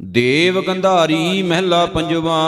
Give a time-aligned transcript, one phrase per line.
[0.00, 2.38] ਦੇਵ ਗੰਧਾਰੀ ਮਹਿਲਾ ਪੰਜਵਾ।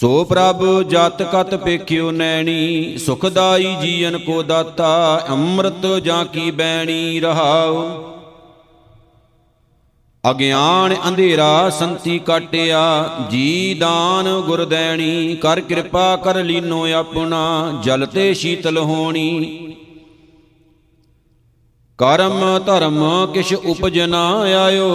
[0.00, 7.90] ਸੋ ਪ੍ਰਭ ਜਤ ਕਤ ਪੇਖਿਓ ਨੈਣੀ, ਸੁਖਦਾਈ ਜੀਵਨ ਕੋ ਦਾਤਾ, ਅੰਮ੍ਰਿਤ ਜਾਂ ਕੀ ਬੈਣੀ ਰਹਾਉ।
[10.30, 18.34] ਅਗਿਆਨ ਅੰਧੇਰਾ ਸੰਤੀ ਕਾਟਿਆ, ਜੀ ਦਾਨ ਗੁਰ ਦੇਣੀ, ਕਰ ਕਿਰਪਾ ਕਰ ਲੀਨੋ ਆਪਣਾ, ਜਲ ਤੇ
[18.34, 19.69] ਸ਼ੀਤਲ ਹੋਣੀ।
[22.00, 24.28] ਕਰਮ ਧਰਮ ਕਿਛ ਉਪਜ ਨਾ
[24.64, 24.86] ਆਇਓ।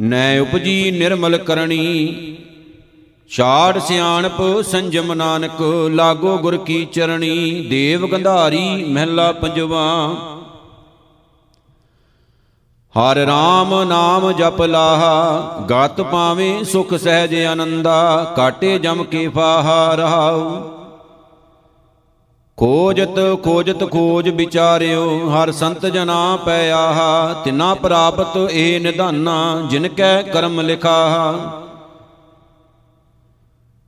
[0.00, 2.36] ਨੈ ਉਪਜੀ ਨਿਰਮਲ ਕਰਨੀ
[3.30, 5.60] ਛਾੜ ਸਿਆਣਪ ਸੰਜਮ ਨਾਨਕ,
[5.90, 9.84] ਲਾਗੋ ਗੁਰ ਕੀ ਚਰਣੀ। ਦੇਵ ਗੰਧਾਰੀ ਮਹਿਲਾ ਪੰਜਵਾ।
[12.94, 20.75] ਹਰ ਰਾਮ ਨਾਮ ਜਪ ਲਾਹਾ, ਗਤ ਪਾਵੇਂ ਸੁਖ ਸਹਿਜ ਆਨੰਦਾ, ਕਾਟੇ ਜਮ ਕੇ ਫਾਹਾ ਰਹਾਉ।
[22.58, 30.22] ਖੋਜਤ ਖੋਜਤ, ਖੋਜ ਵਿਚਾਰਿਓ, ਹਰ ਸੰਤ ਜਨਾ ਪੈ ਆਹਾ, ਤਿਨਾ ਪ੍ਰਾਪਤ ਏ ਨਿਧਾਨਾ, ਜਿਨ ਕੈ
[30.22, 31.62] ਕਰਮ ਲਿਖਾਹਾ।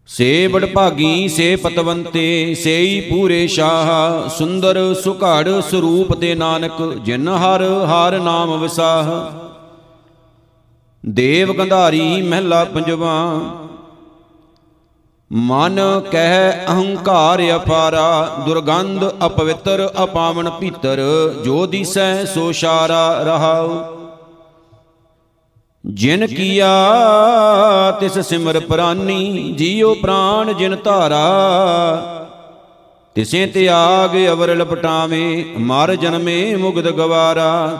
[0.06, 7.62] ਸੇ ਬੜ ਭਾਗੀ, ਸੇ ਪਤਵੰਤੇ, ਸੇਈ ਪੂਰੇ ਸ਼ਾਹ, ਸੁੰਦਰ ਸੁਘੜ ਸਰੂਪ ਤੇ ਨਾਨਕ, ਜਿਨ ਹਰ
[7.62, 9.10] ਹਰ ਨਾਮ ਵਿਸਾਹ।
[11.06, 13.40] ਦੇਵ ਗੰਧਾਰੀ ਮਹਿਲਾ ਪੰਜਵਾ
[15.32, 21.00] ਮਨ ਕਹਿ ਅਹੰਕਾਰ ਅਪਾਰਾ, ਦੁਰਗੰਧ ਅਪਵਿੱਤਰ, ਅਪਾਵਨ ਭੀਤਰ,
[21.44, 23.80] ਜੋ ਦਿਸੈ ਸੋ ਸ਼ਾਰਾ ਰਹਾਉ।
[25.86, 26.70] ਜਿਨ ਕੀਆ
[28.00, 31.24] ਤਿਸ ਸਿਮਰ ਪ੍ਰਾਨੀ, ਜੀਉ ਪ੍ਰਾਨ ਜਿਨ ਧਾਰਾ।
[33.14, 37.78] ਤਿਸੇ ਤਿਆਗ ਅਵਰ ਲਪਟਾਵੇਂ, ਮਰ ਜਨਮੇ ਮੁਗਦ ਗਵਾਰਾ।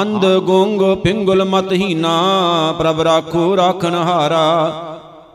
[0.00, 2.22] ਅੰਧ ਗੁੰਗ ਪਿੰਗੁਲ ਮਤਹੀਨਾ,
[2.78, 4.72] ਪ੍ਰਭ ਰਾਖੋ ਰਾਖਨ ਹਾਰਾ।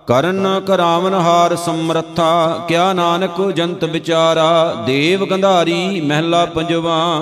[0.08, 7.22] ਕਰਨ ਕਰਾਵਨ ਹਾਰ ਸਮਰੱਥਾ, ਕਿਆ ਨਾਨਕ ਜੰਤ ਵਿਚਾਰਾ, ਦੇਵ ਗੰਧਾਰੀ ਮਹਿਲਾ ਪੰਜਵਾ।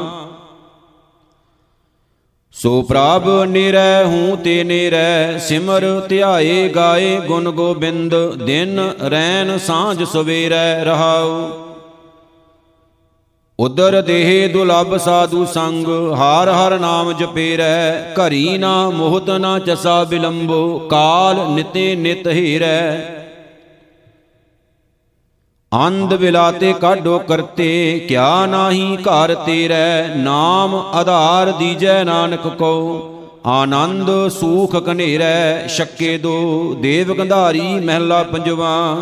[2.52, 10.84] ਸੋ ਪ੍ਰਭ ਨਿਰੈ ਹੂੰ ਤੇ ਨਿਰੈ, ਸਿਮਰ ਧਿਆਏ ਗਾਏ ਗੁਣ ਗੋਬਿੰਦ, ਦਿਨ ਰੈਨ ਸਾਂਝ ਸਵੇਰੈ
[10.84, 11.63] ਰਹਾਉ।
[13.60, 20.80] ਉਦਰ ਦੇਹ ਦੁਲਭ ਸਾਧੂ ਸੰਗ, ਹਾਰ ਹਰ ਨਾਮ ਜਪੇਰੈ, ਘਰੀ ਨਾ ਮੋਹਤ ਨਾ ਚਸਾ ਬਿਲੰਬੋ,
[20.80, 22.98] ਕਾਲ ਨਿਤੇ ਨਿਤ ਹੀਰੈ।
[25.72, 33.10] ਅੰਧ ਵਿਲਾਤੇ ਕਾਢੋ ਕਰਤੇ, ਕਿਆ ਨਾਹੀ ਘਰ ਤੇਰੈ, ਨਾਮ ਆਧਾਰ ਦੀਜੈ ਨਾਨਕ ਕੋ।
[33.46, 38.98] ਆਨੰਦ ਸੂਖ ਕਨੇਰੈ ਸ਼ੱਕੇ ਦੋ, ਦੇਵ ਗੰਧਾਰੀ ਮਹਿਲਾ ਪੰਜਵਾ।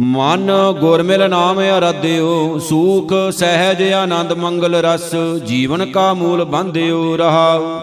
[0.00, 0.50] ਮਨ
[0.80, 5.14] ਗੁਰਮਿਲ ਨਾਮ ਅਰਾਧਿਓ, ਸੂਖ, ਸਹਿਜ, ਆਨੰਦ, ਮੰਗਲ, ਰਸ,
[5.44, 7.80] ਜੀਵਨ ਕਾ ਮੂਲ ਬੰਧਿਓ ਰਹਾਉ।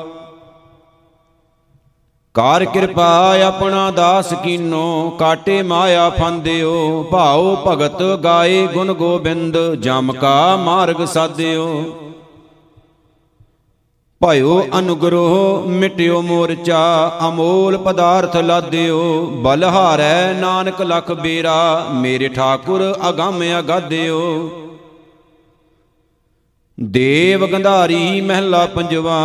[2.34, 10.56] ਕਾਰ ਕਿਰਪਾ ਆਪਣਾ ਦਾਸ ਕੀਨੋ, ਕਾਟੇ ਮਾਇਆ ਫੰਦਿਓ ਭਾਉ ਭਗਤ ਗਾਏ ਗੁਣ ਗੋਬਿੰਦ, ਜਮ ਕਾ
[10.56, 11.84] ਮਾਰਗ ਸਾਧਿਓ।
[14.26, 24.50] ਭਇਓ ਅਨੁਗ੍ਰਹ, ਮਿਟਿਓ ਮੋਰਚਾ, ਅਮੋਲ ਪਦਾਰਥ ਲਾਦਿਓ ਬਲਹਾਰੈ ਨਾਨਕ ਲਖ ਬੇਰਾ, ਮੇਰੇ ਠਾਕੁਰ ਅਗੰਮ ਅਗਾਦਿਓ।
[26.80, 29.20] ਦੇਵ ਗੰਧਾਰੀ ਮਹਿਲਾ ਪੰਜਵਾ,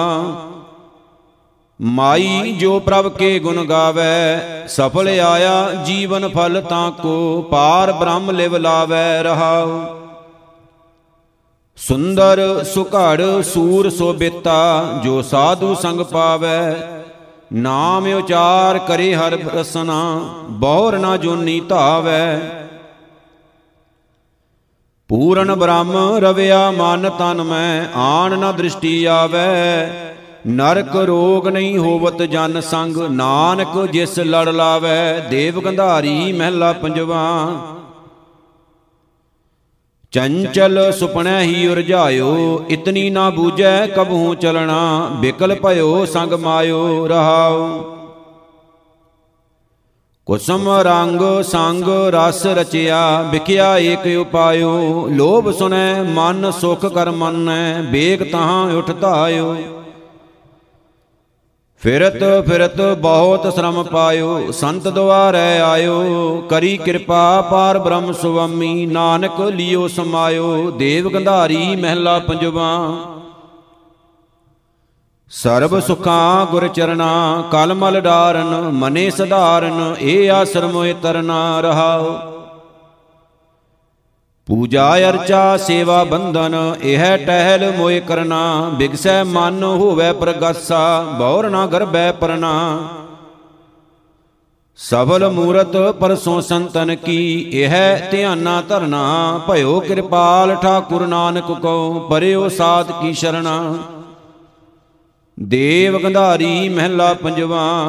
[1.81, 4.03] ਮਾਈ ਜੋ ਪ੍ਰਭ ਕੇ ਗੁਣ ਗਾਵੇ,
[4.69, 10.00] ਸਫਲ ਆਇਆ ਜੀਵਨ ਫਲ ਤਾਂ ਕੋ, ਪਾਰ ਬ੍ਰਹਮ ਲਿਵ ਲਾਵੇ ਰਹਾਉ।
[11.89, 16.49] ਸੁੰਦਰ ਸੁਘੜ ਸੂਰ ਸੋਬਿਤਾ ਜੋ ਸਾਧੂ ਸੰਗ ਪਾਵੇ।
[17.53, 20.21] ਨਾਮ ਉਚਾਰ ਕਰੇ ਹਰ ਰਸਨਾ,
[20.51, 22.39] ਬਹੁਰ ਨਾ ਜੋਨੀ ਧਾਵੇ।
[25.09, 29.39] ਪੂਰਨ ਬ੍ਰਹਮ ਰਵਿਆ ਮਨ ਤਨ ਮੈਂ, ਆਣ ਨਾ ਦ੍ਰਿਸ਼ਟੀ ਆਵੇ।
[30.47, 37.47] ਨਰਕ ਰੋਗ ਨਹੀਂ ਹੋਵਤ ਜਨ ਸੰਗ, ਨਾਨਕ ਜਿਸ ਲੜ ਲਾਵੇ। ਦੇਵ ਗੰਧਾਰੀ ਮਹਿਲਾ ਪੰਜਵਾ
[40.13, 47.83] ਚੰਚਲ ਸੁਪਨੈ ਹੀ ਉਰਝਾਇਓ, ਇਤਨੀ ਨਾ ਬੂਝੈ ਕਬਹੂ ਚਲਣਾ, ਬਿਕਲ ਭਇਓ ਸੰਗ ਮਾਇਓ ਰਹਾਉ।
[50.27, 51.85] ਕੁਸਮ ਰੰਗ ਸੰਗ
[52.15, 59.57] ਰਸ ਰਚਿਆ, ਵਿਖਿਆ ਏਕ ਉਪਾਇਓ, ਲੋਭ ਸੁਨੈ ਮਨ ਸੁਖ ਕਰ ਮੰਨੈ ਬੇਗ ਤਹਾਂ ਉਠ ਧਾਇਓ
[61.83, 69.87] ਫਿਰਤ ਫਿਰਤ ਬਹੁਤ ਸ਼ਰਮ ਪਾਇਓ, ਸੰਤ ਦੁਆਰੈ ਆਇਓ, ਕਰੀ ਕਿਰਪਾ ਪਾਰ ਬ੍ਰਹਮ ਸੁਆਮੀ, ਨਾਨਕ ਲਿਓ
[69.89, 72.69] ਸਮਾਇਓ, ਦੇਵ ਗੰਧਾਰੀ ਮਹਿਲਾ ਪੰਜਵਾ।
[75.31, 82.40] ਸਰਬ ਸੁਖਾਂ ਗੁਰ ਚਰਣਾ ਕਲ ਮਲ ਡਾਰਨ, ਮਨੇ ਸਧਾਰਨ ਏ ਆਸਰਮ ਏ ਤਰਨਾ ਰਹਾਓ।
[84.51, 92.13] ਪੂਜਾ ਅਰਚਾ ਸੇਵਾ ਬੰਧਨ, ਇਹ ਟਹਿਲ ਮੋਇ ਕਰਨਾ। ਬਿਗਸੈ ਮਨ ਹੋਵੇ ਪ੍ਰਗਾਸਾ, ਬੌਰ ਨਾ ਗਰਬੈ
[92.13, 92.79] ਪਰਨਾ।
[94.77, 97.71] ਸਫਲ ਮੂਰਤ ਪਰਸੋਂ ਸੰਤਨ ਕੀ, ਇਹ
[98.11, 103.79] ਧਿਆਨਾ ਧਰਨਾ। ਭਇਓ ਕਿਰਪਾਲ ਠਾਕੁਰ ਨਾਨਕ ਕੋ ਪਰਿਓ ਸਾਧ ਕੀ ਸ਼ਰਣਾ।
[105.41, 107.85] ਦੇਵ ਗੰਧਾਰੀ ਮਹਿਲਾ ਪੰਜਵਾ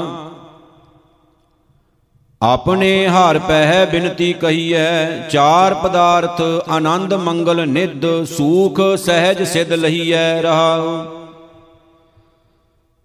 [2.41, 11.05] ਆਪਣੇ ਹਾਰ ਪਹਿ ਬਿਨਤੀ ਕਹੀਐ, ਚਾਰ ਪਦਾਰਥ ਆਨੰਦ ਮੰਗਲ ਨਿਧ, ਸੂਖ ਸਹਿਜ ਸਿਧ ਲਹੀਐ ਰਹਾਉ।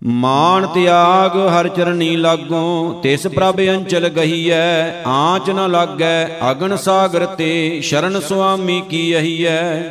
[0.03, 7.81] ਮਾਨ ਤਿਆਗ ਹਰ ਚਰਨੀ ਲਾਗੋ, ਤਿਸ ਪ੍ਰਭ ਅੰਚਲ ਗਹੀਐ, ਆਂਚ ਨ ਲਾਗੈ, ਅਗਨ ਸਾਗਰ ਤੇ
[7.81, 9.83] ਸ਼ਰਨ ਸੁਆਮੀ ਕੀ ਅਹੀਐ।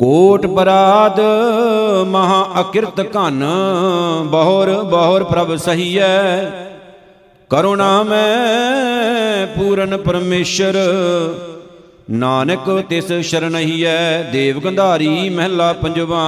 [0.00, 1.20] ਕੋਟ ਬਰਾਦ
[2.06, 3.44] ਮਹਾ ਅਕਿਰਤ ਘਨ,
[4.24, 6.73] ਬਹੁਰ ਬਹੁਰ ਪ੍ਰਭ ਸਹੀਐ।
[7.50, 10.74] ਕਰੁਣਾ ਮੈਂ ਪੂਰਨ ਪਰਮੇਸ਼ਰ।
[12.10, 16.24] ਨਾਨਕ ਤਿਸ ਸ਼ਰਣਹੀਐ ਦੇਵ ਗੰਧਾਰੀ ਮਹਿਲਾ ਪੰਜਵਾ।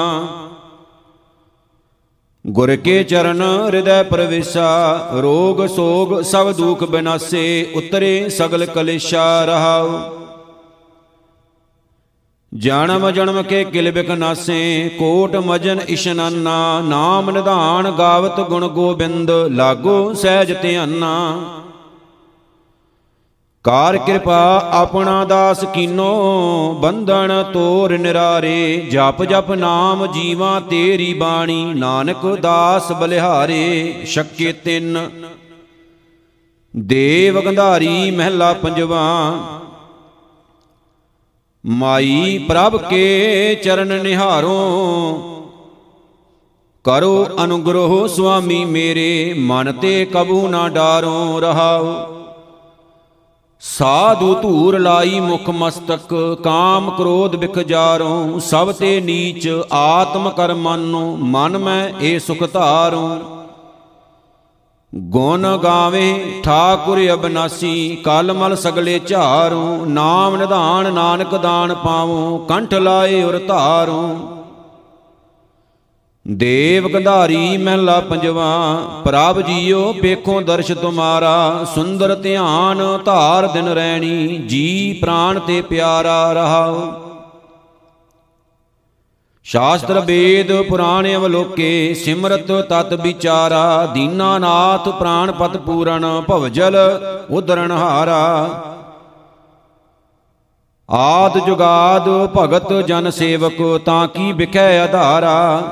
[2.46, 10.00] ਗੁਰ ਕੇ ਚਰਨ ਹਿਰਦੈ ਪ੍ਰਵੇਸ਼ਾ, ਰੋਗ ਸੋਗ ਸਭ ਦੁਖ ਬਿਨਾਸੇ, ਉਤਰੇ ਸਗਲ ਕਲੇਸ਼ਾ ਰਹਾਉ।
[12.58, 20.14] ਜਨਮ ਜਨਮ ਕੇ ਕਿਲ ਬਿਕ ਨਾਸੇ, ਕੋਟ ਮਜਨ ਇਸ਼ਨਾਨਾ, ਨਾਮ ਨਿਧਾਨ ਗਾਵਤ ਗੁਣ ਗੋਬਿੰਦ, ਲਾਗੋ
[20.14, 21.42] ਸਹਿਜ ਧਿਆਨਾ।
[23.64, 32.26] ਕਾਰ ਕਿਰਪਾ ਆਪਣਾ ਦਾਸ ਕੀਨੋ, ਬੰਧਨ ਤੋਰ ਨਿਰਾਰੇ, ਜਪ ਜਪ ਨਾਮ ਜੀਵਾ ਤੇਰੀ ਬਾਣੀ, ਨਾਨਕ
[32.40, 35.10] ਦਾਸ ਬਲਿਹਾਰੇ, ਸ਼ੱਕੇ ਤਿੰਨ।
[36.76, 39.32] ਦੇਵ ਗੰਧਾਰੀ ਮਹਿਲਾ ਪੰਜਵਾ।
[41.68, 44.58] ਮਾਈ ਪ੍ਰਭ ਕੇ ਚਰਨ ਨਿਹਾਰੋ।
[46.84, 51.86] ਕਰੋ ਅਨੁਗ੍ਰਹ ਸੁਆਮੀ ਮੇਰੇ, ਮਨ ਤੇ ਕਬੂ ਨਾ ਡਾਰੋ ਰਹਾਓ
[53.60, 61.16] ਸਾਧੂ ਧੂਰ ਲਾਈ ਮੁਖ ਮਸਤਕ, ਕਾਮ ਕ੍ਰੋਧ ਬਿਖ ਜਾਰੋ। ਸਭ ਤੇ ਨੀਚ ਆਤਮ ਕਰ ਮਨੋ,
[61.16, 63.18] ਮਨ ਮੈਂ ਏ ਸੁਖ ਧਾਰੋ।
[64.96, 73.22] ਗੁਣ ਗਾਵੇ, ਠਾਕੁਰ ਅਬਨਾਸੀ, ਕਲ ਮਲ ਸਗਲੇ ਝਾਰੋ, ਨਾਮ ਨਿਧਾਨ ਨਾਨਕ ਦਾਨ ਪਾਵੋ ਕੰਠ ਲਾਏ
[73.22, 74.18] ਉਰ ਧਾਰੋ।
[76.28, 84.92] ਦੇਵ ਗੰਧਾਰੀ ਮਹਿਲਾ ਪੰਜਵਾ, ਪ੍ਰਭ ਜੀਓ ਵੇਖੋ ਦਰਸ਼ ਤੁਮਾਰਾ, ਸੁੰਦਰ ਧਿਆਨ ਧਾਰ ਦਿਨ ਰਹਿਣੀ ਜੀ
[84.92, 86.92] ਪ੍ਰਾਨ ਤੇ ਪਿਆਰਾ ਰਹਾਓ
[89.46, 96.76] ਸ਼ਾਸਤਰ ਵੇਦ ਪੁਰਾਣ ਅਵਲੋਕੇ, ਸਿਮਰਤ ਤਤ ਵਿਚਾਰਾ, ਦੀਨਾਨਾਥ ਪ੍ਰਾਨ ਪਤ ਪੂਰਨ, ਭਵਜਲ
[97.30, 98.48] ਉਦਰਣ ਹਾਰਾ।
[100.90, 105.62] ਆਦ ਜੁਗਾਦ ਭਗਤ ਜਨ ਸੇਵਕ, ਤਾਂ ਕੀ ਵਿਖੈ ਆਧਾਰਾ।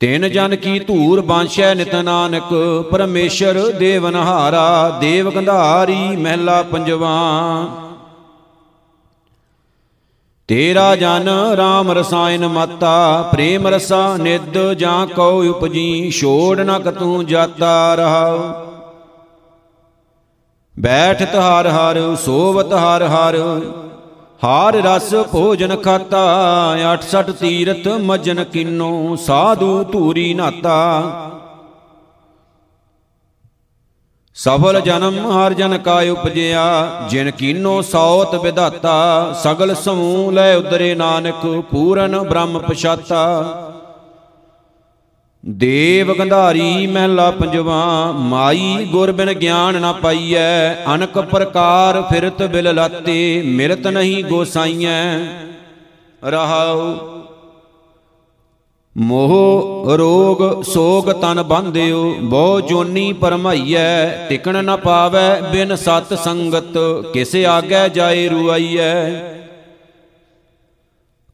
[0.00, 2.54] ਤਿਨ ਜਨ ਕੀ ਧੂਰ ਬਾਂਸ਼ੈ ਨਿਤ ਨਾਨਕ,
[2.90, 7.87] ਪਰਮੇਸ਼ਰ ਦੇਵਨਹਾਰਾ, ਦੇਵ ਗੰਧਾਰੀ ਮਹਿਲਾ ਪੰਜਵਾ।
[10.48, 17.94] ਤੇਰਾ ਜਨ RAM ਰਸਾਇਨ ਮਾਤਾ, ਪ੍ਰੇਮ ਰਸਾ ਨਿਦ ਜਾਂ ਕਉ ਉਪਜੀ, ਛੋੜ ਨ ਕਤੂ ਜਾਤਾ
[17.94, 18.38] ਰਹਾਉ।
[20.78, 23.60] ਬੈਠਤ ਹਰ ਹਰ, ਸੋਵਤ ਹਰ ਹਰ,
[24.44, 26.22] ਹਾਰ ਰਸ ਭੋਜਨ ਖਾਤਾ
[26.76, 31.02] 68 ਤੀਰਥ ਮਜਨ ਕਿਨੋ, ਸਾਧੂ ਧੂਰੀ ਨਾਤਾ।
[34.38, 41.62] ਸਫਲ ਜਨਮ ਹਰ ਜਨ ਕਾ ਉਪਜਿਆ, ਜਿਨ ਕੀਨੋ ਸੌਤ ਵਿਧਾਤਾ, ਸਗਲ ਸਮੂਹ ਲੈ ਉਦਰੇ ਨਾਨਕ,
[41.70, 43.22] ਪੂਰਨ ਬ੍ਰਹਮ ਪਛਾਤਾ।
[45.46, 53.42] ਦੇਵ ਗੰਧਾਰੀ ਮਹਿਲਾ ਪੰਜਵਾ, ਮਾਈ ਗੁਰ ਬਿਨ ਗਿਆਨ ਨਾ ਪਾਈਐ, ਅਨਕ ਪ੍ਰਕਾਰ ਫਿਰਤ ਬਿਲ ਲਾਤੇ,
[53.44, 55.18] ਮਿਲਤ ਨਹੀਂ ਗੋਸਾਈਐ।
[56.24, 57.17] ਰਹਾਉ
[58.98, 66.78] ਮੋਹ ਰੋਗ ਸੋਗ ਤਨ ਬੰਧਿਓ, ਬਹੁ ਜੋਨੀ ਪਰਮਾਈਐ, ਟਿਕਣ ਨ ਪਾਵੈ ਬਿਨ ਸਤ ਸੰਗਤ,
[67.12, 69.10] ਕਿਸ ਆਗੈ ਜਾਏ ਰੁਆਈਐ।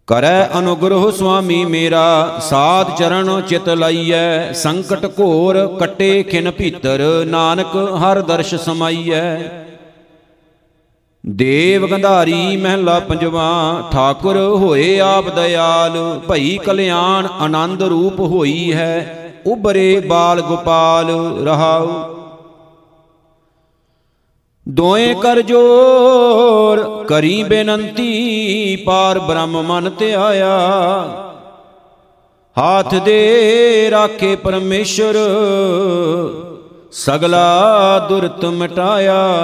[0.07, 8.21] ਕਰੈ ਅਨੁਗ੍ਰਹ ਸੁਆਮੀ ਮੇਰਾ, ਸਾਧ ਚਰਨ ਚਿਤ ਲਾਈਐ, ਸੰਕਟ ਘੋਰ ਕਟੇ ਖਿਨ ਭੀਤਰ, ਨਾਨਕ ਹਰ
[8.21, 9.64] ਦਰਸ਼ ਸਮਾਈਐ।
[11.29, 20.01] ਦੇਵ ਗੰਧਾਰੀ ਮਹਿਲਾ ਪੰਜਵਾ ਠਾਕੁਰ ਹੋਏ ਆਪ ਦਇਆਲ ਭਈ ਕਲਿਆਣ ਆਨੰਦ ਰੂਪ ਹੋਈ ਹੈ। ਉਬਰੇ
[20.01, 22.15] ਬਾਲ ਗੋਪਾਲ ਰਹਾਉ।
[24.69, 30.59] ਦੋਏ ਕਰ ਜੋਰ ਕਰੀ ਬੇਨੰਤੀ ਪਾਰ ਬ੍ਰਹਮ ਮਨ ਤੇ ਆਇਆ।
[32.59, 35.15] ਹਾਥ ਦੇ ਰਾਖੇ ਪਰਮੇਸ਼ਰ।
[36.93, 39.35] ਸਗਲਾ ਦੁਰਤ ਮਟਾਇਆ।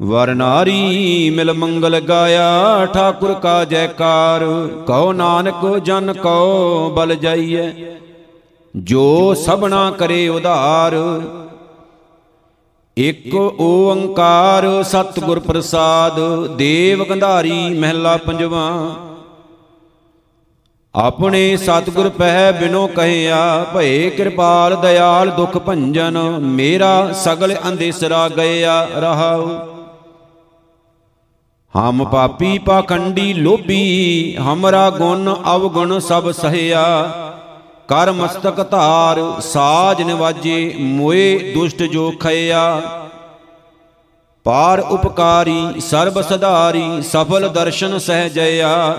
[0.00, 4.44] ਵਰ ਨਾਰੀ ਮਿਲ ਮੰਗਲ ਗਾਇਆ, ਠਾਕੁਰ ਕਾ ਜੈਕਾਰ।
[4.86, 7.70] ਕਉ ਨਾਨਕ ਜਨ ਕਉ ਬਲ ਜਾਈਐ,
[8.74, 10.94] ਜੋ ਸਭਨਾ ਕਰੇ ਉਧਾਰ।
[12.96, 16.20] ਇਕ ਓੰਕਾਰ ਸਤਿਗੁਰ ਪ੍ਰਸਾਦ,
[16.56, 18.70] ਦੇਵ ਗੰਧਾਰੀ ਮਹਿਲਾ ਪੰਜਵਾ।
[20.94, 29.77] ਆਪਣੇ ਸਤਿਗੁਰ ਪਹਿ ਬਿਨੋ ਕਹਿਆ, ਭਏ ਕਿਰਪਾਲ ਦਇਆਲ ਦੁਖ ਭੰਜਨ, ਮੇਰਾ ਸਗਲ ਅੰਦੇਸਰਾ ਗਿਆ ਰਹਾਉ।
[31.78, 36.84] ਹਮ ਪਾਪੀ ਪਾਖੰਡੀ ਲੋਭੀ, ਹਮਰਾ ਗੁਣ ਅਵਗੁਣ ਸਭ ਸਹਿਆ।
[37.88, 42.80] ਕਰ ਮਸਤਕ ਧਾਰ, ਸਾਜ ਨਿਵਾਜੇ, ਮੋਏ ਦੁਸ਼ਟ ਜੋ ਖਇਆ।
[44.44, 48.94] ਪਾਰ ਉਪਕਾਰੀ, ਸਰਬ ਸਧਾਰੀ, ਸਫਲ ਦਰਸ਼ਨ ਸਹਿ ਜਇਆ।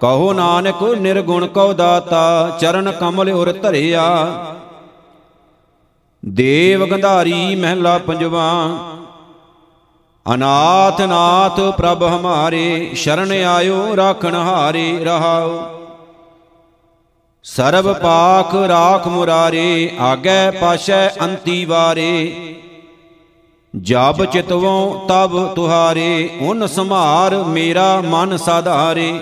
[0.00, 4.06] ਕਹੋ ਨਾਨਕ, ਨਿਰਗੁਣ ਕਉ ਦਾਤਾ, ਚਰਨ ਕਮਲ ਉਰ ਧਰਿਆ।
[6.24, 8.68] ਦੇਵ ਗੰਧਾਰੀ ਮਹਿਲਾ ਪੰਜਵਾ
[10.34, 15.60] ਅਨਾਥ ਨਾਥ ਪ੍ਰਭ ਹਮਾਰੇ, ਸ਼ਰਨ ਆਇਓ, ਰਾਖਣ ਹਾਰੇ, ਰਹਾਓ।
[17.44, 22.32] ਸਰਬ ਪਾਖ ਰਾਖ ਮੁਰਾਰੇ, ਆਗੇ ਪਾਸ਼ੈ ਅੰਤੀ ਵਾਰੇ।
[23.80, 29.20] ਜਬ ਚਿਤਵੋਂ ਤਬ ਤੁਹਾਰੇ, ਉਨ ਸਮਾਰ ਮੇਰਾ ਮਨ ਸਾਧਾਰੇ।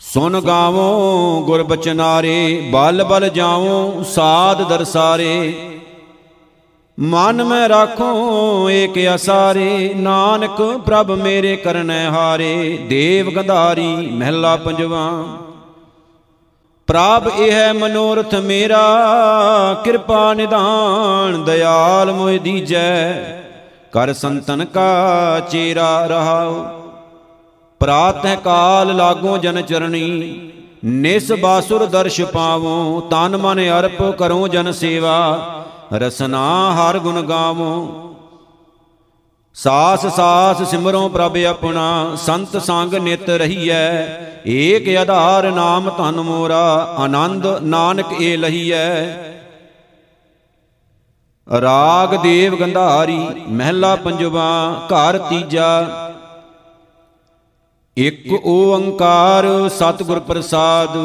[0.00, 5.54] ਸੁਨ ਗਾਵੋ ਗੁਰ ਬਚਨਾਰੇ, ਬਲ ਬਲ ਜਾਵੋ ਸਾਧ ਦਰਸਾਰੇ।
[7.00, 15.24] ਮਨ ਮੈਂ ਰਾਖੋ ਏਕ ਅਸਾਰੇ, ਨਾਨਕ ਪ੍ਰਭ ਮੇਰੇ ਕਰਨੈ ਹਾਰੇ, ਦੇਵ ਗੰਧਾਰੀ ਮਹਿਲਾ ਪੰਜਵਾ।
[16.88, 18.82] ਪ੍ਰਭ ਇਹ ਮਨੋਰਥ ਮੇਰਾ,
[19.84, 23.12] ਕਿਰਪਾ ਨਿਧਾਨ ਦਇਆਲ ਮੋਹਿ ਦੀਜੈ,
[23.92, 26.64] ਕਰ ਸੰਤਨ ਕਾ ਚੇਰਾ ਰਹਾਉ।
[27.80, 30.50] ਪ੍ਰਾਤਹਿ ਕਾਲ ਲਾਗੋ ਜਨ ਚਰਣੀ,
[30.84, 35.38] ਨਿਸ ਬਾਸੁਰ ਦਰਸ਼ ਪਾਵੋ, ਤਨ ਮਨ ਅਰਪ ਕਰੋ ਜਨ ਸੇਵਾ।
[35.92, 38.02] ਰਸਨਾ ਹਰ ਗੁਣ ਗਾਵੋ।
[39.54, 44.06] ਸਾਸ ਸਾਸ ਸਿਮਰੋ ਪ੍ਰਭ ਆਪਣਾ, ਸੰਤ ਸੰਗ ਨਿਤ ਰਹੀਐ।
[44.46, 49.06] ਏਕ ਆਧਾਰ ਨਾਮ ਧਨ ਮੋਰਾ, ਆਨੰਦ ਨਾਨਕ ਏ ਲਹੀਐ।
[51.60, 55.86] ਰਾਗ ਦੇਵ ਗੰਧਾਰੀ, ਮਹਿਲਾ ਪੰਜਵਾ, ਘਰ ਤੀਜਾ।
[57.96, 60.96] ਇਕ ਓੰਕਾਰ ਸਤਿਗੁਰ ਪ੍ਰਸਾਦ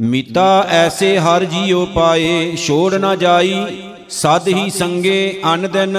[0.00, 3.66] ਮੀਤਾ ਐਸੇ ਹਰ ਜੀਉ ਪਾਏ, ਛੋੜ ਨਾ ਜਾਈ,
[4.08, 5.98] ਸਦ ਹੀ ਸੰਗੇ ਅਨ ਦਿਨ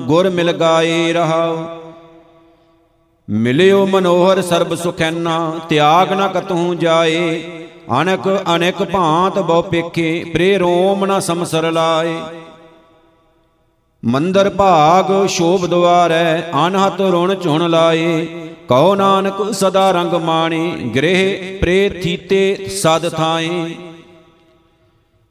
[0.00, 1.64] ਗੁਰ ਮਿਲ ਗਾਏ ਰਹਾਉ।
[3.28, 7.42] ਮਿਲਿਓ ਮਨੋਹਰ ਸਰਬ ਸੁਖੈਨਾ, ਤਿਆਗ ਨਾ ਕਤਹੂ ਜਾਏ,
[8.00, 12.16] ਅਨਕ ਅਨੇਕ ਭਾਂਤ ਬਹੁ ਪੇਖੇ ਪ੍ਰੇ ਰੋਮ ਨਾ ਸਮਸਰ ਲਾਏ।
[14.04, 18.26] ਮੰਦਰ ਭਾਗ ਸ਼ੋਭ ਦੁਆਰੈ, ਅਨਹਤ ਰੁਣ ਝੁਣ ਲਾਏ
[18.72, 20.58] ਕਉ ਨਾਨਕ ਸਦਾ ਰੰਗ ਮਾਣੇ,
[20.94, 23.74] ਗ੍ਰਹਿ ਪ੍ਰੇ ਥੀਤੇ ਸਦ ਥਾਏ।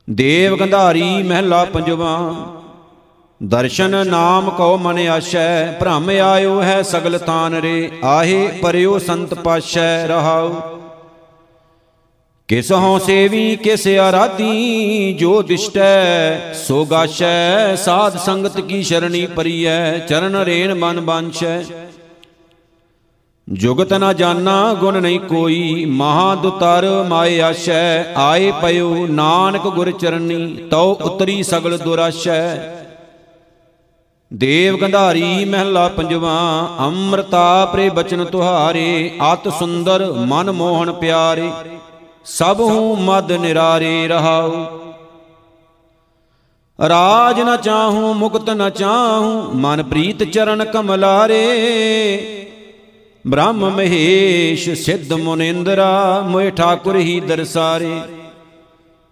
[0.07, 2.17] ਦੇਵ ਗੰਧਾਰੀ ਮਹਿਲਾ ਪੰਜਵਾ,
[3.41, 10.07] ਦਰਸ਼ਨ ਨਾਮ ਕਉ ਮਨ ਆਸ਼ੈ, ਭ੍ਰਮ ਆਇਓ ਹੈ ਸਗਲ ਤਾਨ ਰੇ, ਆਹੇ ਪਰਿਓ ਸੰਤ ਪਾਸ਼ੈ
[10.07, 10.53] ਰਹਾਉ।
[12.49, 20.35] ਕਿਸ ਹਉ ਸੇਵੀ, ਕਿਸ ਆਰਾਧੀ, ਜੋ ਦਿਸ਼ਟੈ, ਸੋ ਗਾਸ਼ੈ, ਸਾਧ ਸੰਗਤ ਕੀ ਸ਼ਰਣੀ ਪਰੀਐ, ਚਰਨ
[20.35, 21.63] ਰੇਣ ਮਨ ਬਾਂਛੈ।
[23.51, 30.67] ਜੁਗਤ ਨਾ ਜਾਣਾ ਗੁਣ ਨਹੀਂ ਕੋਈ। ਮਹਾ ਦੁਤਰ ਮਾਏ ਆਸ਼ੈ, ਆਏ ਪਇਓ ਨਾਨਕ ਗੁਰ ਚਰਨੀ,
[30.71, 32.57] ਤਉ ਉਤਰੀ ਸਗਲ ਦੁਰਾਸ਼ੈ।
[34.33, 41.51] ਦੇਵ ਗੰਧਾਰੀ ਮਹਿਲਾ ਪੰਜਵਾ, ਅੰਮ੍ਰਿਤਾ ਪ੍ਰੇ ਬਚਨ ਤੁਹਾਰੇ, ਅਤ ਸੁੰਦਰ ਮਨ ਮੋਹਨ ਪਿਆਰੇ,
[42.25, 44.65] ਸਭ ਹੂੰ ਮਦ ਨਿਰਾਰੇ ਰਹਾਉ।
[46.89, 51.47] ਰਾਜ ਨ ਚਾਹੂੰ, ਮੁਕਤ ਨ ਚਾਹੂੰ, ਮਨ ਪ੍ਰੀਤ ਚਰਨ ਕਮਲਾਰੇ।
[53.27, 58.01] ਬ੍ਰਹਮ ਮਹੇਸ਼ ਸਿੱਧ ਮੁਨਿੰਦਰਾ ਮੋਇ ਠਾਕੁਰ ਹੀ ਦਰਸਾਰੇ।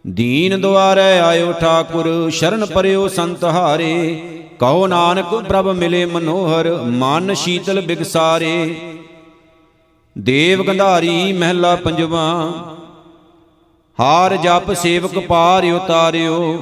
[0.07, 4.21] ਦੀਨ ਦੁਆਰੇ ਆਇਓ ਠਾਕੁਰ, ਸ਼ਰਨ ਪਰਿਓ ਸੰਤ ਹਾਰੇ।
[4.59, 8.75] ਕਹੋ ਨਾਨਕ ਪ੍ਰਭ ਮਿਲੇ ਮਨੋਹਰ, ਮਨ ਸ਼ੀਤਲ ਬਿਗਸਾਰੇ।
[10.17, 12.51] ਦੇਵ ਗੰਧਾਰੀ ਮਹਿਲਾ ਪੰਜਵਾ,
[13.99, 16.61] ਹਾਰ ਜਪ ਸੇਵਕ ਪਾਰ ਉਤਾਰਿਓ।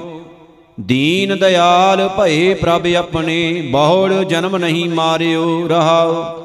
[0.80, 6.44] ਦੀਨ ਦਿਆਲ ਭਏ ਪ੍ਰਭ ਆਪਣੇ, ਬਹੁੜ ਜਨਮ ਨਹੀਂ ਮਾਰਿਓ, ਰਹਾਓ।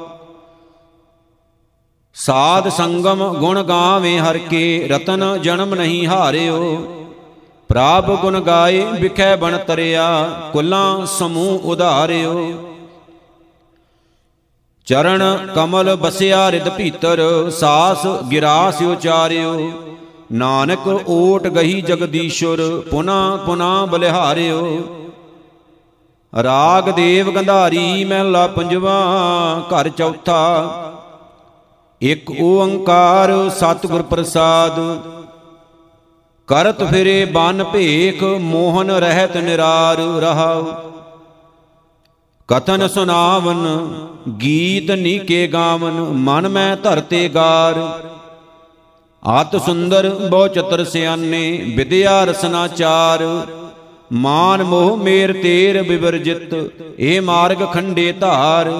[2.15, 6.77] ਸਾਧ ਸੰਗਮ ਗੁਣ ਗਾਵੇ ਹਰ ਕੇ, ਰਤਨ ਜਨਮ ਨਹੀਂ ਹਾਰਿਓ।
[7.69, 12.51] ਪ੍ਰਾਪ ਗੁਣ ਗਾਏ, ਵਿਖੇ ਬਣ ਤਰਿਆ, ਕੁਲਾਂ ਸਮੂਹ ਉਧਾਰਿਓ।
[14.85, 19.71] ਚਰਨ ਕਮਲ ਬਸਿਆ ਰਿਦ ਭੀਤਰ, ਸਾਸ ਗਿਰਾਸ ਉਚਾਰਿਓ।
[20.31, 24.83] ਨਾਨਕ ਓਟ ਗਹੀ ਜਗਦੀਸ਼ੁਰ, ਪੁਨਾ ਪੁਨਾ ਬਲਿਹਾਰਿਓ।
[26.43, 29.01] ਰਾਗ ਦੇਵ ਗੰਧਾਰੀ, ਮਹਿਲਾ ਪੰਜਵਾ,
[29.59, 30.69] ਘਰ ਚੌਥਾ
[32.03, 34.79] ਇਕ ਓੰਕਾਰ ਸਤਿਗੁਰ ਪ੍ਰਸਾਦ।
[36.47, 40.65] ਕਰਤ ਫਿਰੇ ਬਨ ਭੇਖ, ਮੋਹਨ ਰਹਿਤ ਨਿਰਾਰ ਰਹਾਉ।
[42.47, 43.65] ਕਥਨ ਸੁਨਾਵਨ
[44.41, 47.79] ਗੀਤ ਨੀਕੇ ਗਾਵਨ, ਮਨ ਮੈਂ ਧਰਤੇ ਗਾਰ।
[49.23, 53.47] ਆਤ ਸੁੰਦਰ, ਬਹੁ ਚਤਰ ਸਿਆਨੇ, ਵਿਦਿਆ ਰਸਨਾ ਚਾਰ।
[54.13, 58.71] ਮਾਨ ਮੋਹ ਮੇਰ ਤੇਰ ਬਿਵਰਜਿਤ, ਇਹ ਮਾਰਗ ਖੰਡੇ ਧਾਰ।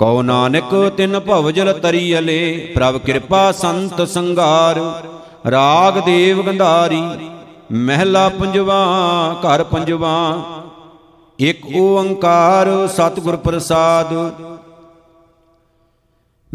[0.00, 4.78] ਕਉ ਨਾਨਕ ਤਿਨ ਭਵਜਲ ਤਰੀ ਅਲੇ, ਪ੍ਰਭ ਕਿਰਪਾ ਸੰਤ ਸੰਗਾਰ।
[5.50, 7.02] ਰਾਗ ਦੇਵ ਗੰਧਾਰੀ,
[7.72, 8.78] ਮਹਿਲਾ ਪੰਜਵਾ,
[9.42, 10.42] ਘਰ ਪੰਜਵਾ।
[11.38, 14.14] ਇਕ ਓੰਕਾਰ ਸਤਿਗੁਰ ਪ੍ਰਸਾਦ।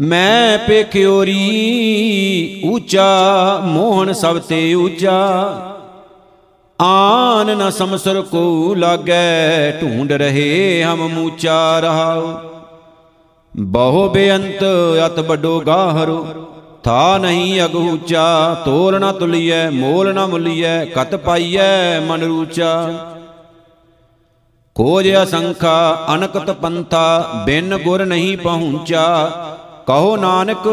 [0.00, 1.38] ਮੈਂ ਪੇਖਿਓਰੀ
[2.72, 3.06] ਉੱਚਾ
[3.64, 5.14] ਮੋਹਨ ਸਭ ਤੇ ਉੱਚਾ
[6.80, 12.55] ਆਨ ਨ ਸਮਸਰ ਕੋ ਲਾਗੈ, ਢੂੰਡ ਰਹੇ ਹਮ ਮੂਚਾ ਰਹਾਉ।
[13.56, 14.64] ਬਹੁ ਬੇਅੰਤ,
[15.06, 16.26] ਅਤ ਵੱਡੋ ਗਾਹਰੋ।
[16.84, 22.72] ਥਾ ਨਹੀਂ ਅਗੂਚਾ ਤੋਲ ਨ ਤੁਲੀਐ, ਮੋਲ ਨ ਮੁਲੀਐ, ਕਤ ਪਾਈਐ ਮਨ ਰੂਚਾ।
[24.74, 29.30] ਕੋਜ ਅਸੰਖਾ, ਅਨਕਤ ਪੰਥਾ, ਬਿਨ ਗੁਰ ਨਹੀਂ ਪਹੁੰਚਾ।
[29.86, 30.68] ਕਹੋ ਨਾਨਕ,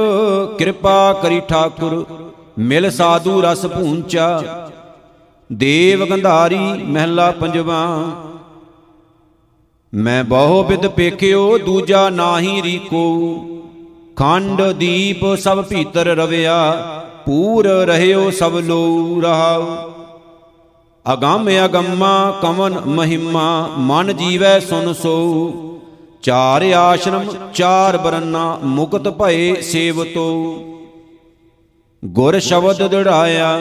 [0.57, 2.05] ਕਿਰਪਾ ਕਰੀ ਠਾਕੁਰ,
[2.59, 4.41] ਮਿਲ ਸਾਧੂ ਰਸ ਪੂੰਚਾ
[5.49, 7.85] ਦੇਵ ਗੰਧਾਰੀ ਮਹਿਲਾ ਪੰਜਵਾ
[9.93, 13.45] ਮੈਂ ਬਹੁ ਬਿਦ ਪੇਖਿਓ, ਦੂਜਾ ਨਾਹੀ ਰੀਕੋ।
[14.15, 16.71] ਖੰਡ ਦੀਪ ਸਭ ਭੀਤਰ ਰਵਿਆ,
[17.25, 19.75] ਪੂਰ ਰਹਿਓ ਸਭ ਲੋ ਰਹਾਉ
[21.13, 25.51] ਅਗੰਮ ਅਗੰਮਾ ਕਮਨ ਮਹਿਮਾ, ਮਨ ਜੀਵੈ ਸੁਨ ਸੋ।
[26.21, 27.23] ਚਾਰ ਆਸ਼ਰਮ,
[27.53, 30.27] ਚਾਰ ਬਰਨਾ, ਮੁਕਤ ਭਏ ਸੇਵਤੋ
[32.05, 33.59] ਗੁਰ ਸ਼ਬਦ ਦੜਾਇਆ,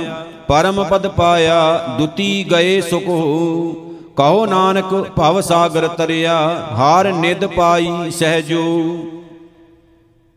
[0.49, 6.37] ਪਰਮ ਪਦ ਪਾਇਆ, ਦੁਤੀ ਗਏ ਸੁਖ ਹੋ। ਕਹੋ ਨਾਨਕ, ਭਵ ਸਾਗਰ ਤਰਿਆ,
[6.73, 8.65] ਹਾਰ ਨਿਦ ਪਾਈ ਸਹਿਜੋ।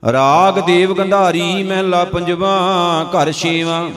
[0.03, 2.55] ਰਾਗ ਦੇਵ ਗੰਧਾਰੀ ਮਹਿਲਾ ਪੰਜਵਾ,
[3.13, 3.89] ਘਰ ਛੇਵਾ।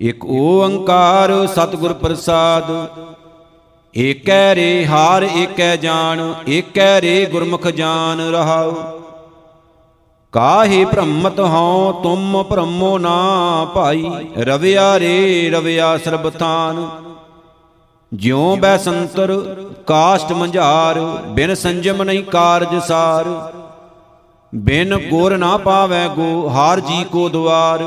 [0.00, 2.70] ਇਕ ਓੰਕਾਰ ਸਤਿਗੁਰ ਪ੍ਰਸਾਦ,
[3.94, 8.74] ਏਕੈ ਰੇ ਹਾਰ, ਏਕੈ ਜਾਣ ਏਕੈ ਰੇ ਗੁਰਮੁਖ ਜਾਨ ਰਹਾਉ।
[10.32, 16.88] ਕਾਹੇ ਭ੍ਰਮਤ ਹਉ, ਤੁਮ ਭ੍ਰਮੋ ਨਾ ਭਾਈ, ਰਵਿਆ ਰੇ ਰਵਿਆ ਸਰਬਥਾਨ।
[18.14, 20.98] ਜਿਉ ਬੈ ਸੰਤਰ, ਕਾਸ਼ਟ ਮੰਝਾਰ,
[21.28, 23.52] ਬਿਨ ਸੰਜਮ ਨਹੀਂ ਕਾਰਜ ਸਾਰ।
[24.54, 27.84] ਬਿਨ ਗੁਰ ਨਾ ਪਾਵੈ ਗੋ, ਹਾਰ ਜੀ ਕੋ ਦਵਾਰ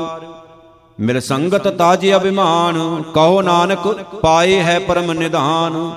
[1.00, 5.90] ਮਿਲ ਸੰਗਤ ਤਾਜੇ ਅਭਿਮਾਨ, ਕਹੋ ਨਾਨਕ ਪਾਏ ਹੈ ਪਰਮ ਨਿਧਾਨ।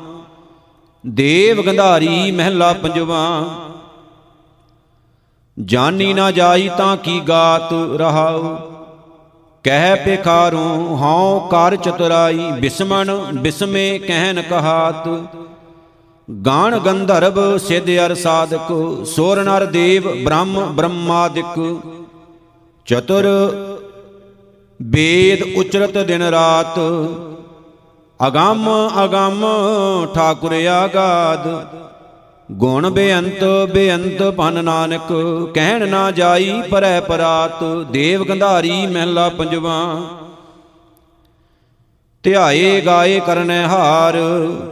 [1.07, 3.43] ਦੇਵ ਗੰਧਾਰੀ ਮਹਿਲਾ ਪੰਜਵਾ।
[5.65, 8.57] ਜਾਨੀ ਨਾ ਜਾਈ ਤਾਂ ਕੀ ਗਾਤ ਰਹਾਉ।
[9.65, 10.57] ਕਹਿ ਪੇਖਾਰੂ
[10.95, 15.07] ਹਉ ਕਰ ਚਤੁਰਾਈ, ਬਿਸਮਣ, ਬਿਸਮੇ ਕਹਿਨ ਕਹਾਤ।
[16.45, 21.79] ਗਾਣ ਗੰਧਰਵ ਸਿਧ ਅਰ ਸਾਧਕ, ਸੋਰ ਨਰ ਦੇਵ ਬ੍ਰਹਮ ਬ੍ਰਹਮਾਦਿਕ।
[22.85, 23.25] ਚਤੁਰ
[24.81, 26.79] ਵੇਦ ਉਚਰਤ ਦਿਨ ਰਾਤ।
[28.27, 28.69] ਅਗੰਮ
[29.03, 29.45] ਅਗੰਮ
[30.15, 31.47] ਠਾਕੁਰ ਆਗਾਦ।
[32.49, 35.07] ਗੁਣ ਬੇਅੰਤ ਬੇਅੰਤ ਪਨ ਨਾਨਕ,
[35.53, 39.79] ਕਹਿਣ ਨਾ ਜਾਈ ਪਰੈ ਪਰਾਤ, ਦੇਵ ਗੰਧਾਰੀ ਮਹਿਲਾ ਪੰਜਵਾ।
[42.23, 44.17] ਧਿਆਏ ਗਾਏ ਕਰਨੈ ਹਾਰ,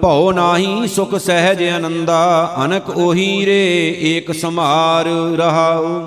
[0.01, 5.07] ਭਉ ਨਾਹੀ ਸੁਖ ਸਹਿਜ ਆਨੰਦਾ, ਅਨਕ ਉਹੀ ਰੇ ਏਕ ਸਮਾਰ
[5.38, 6.01] ਰਹਾਉ।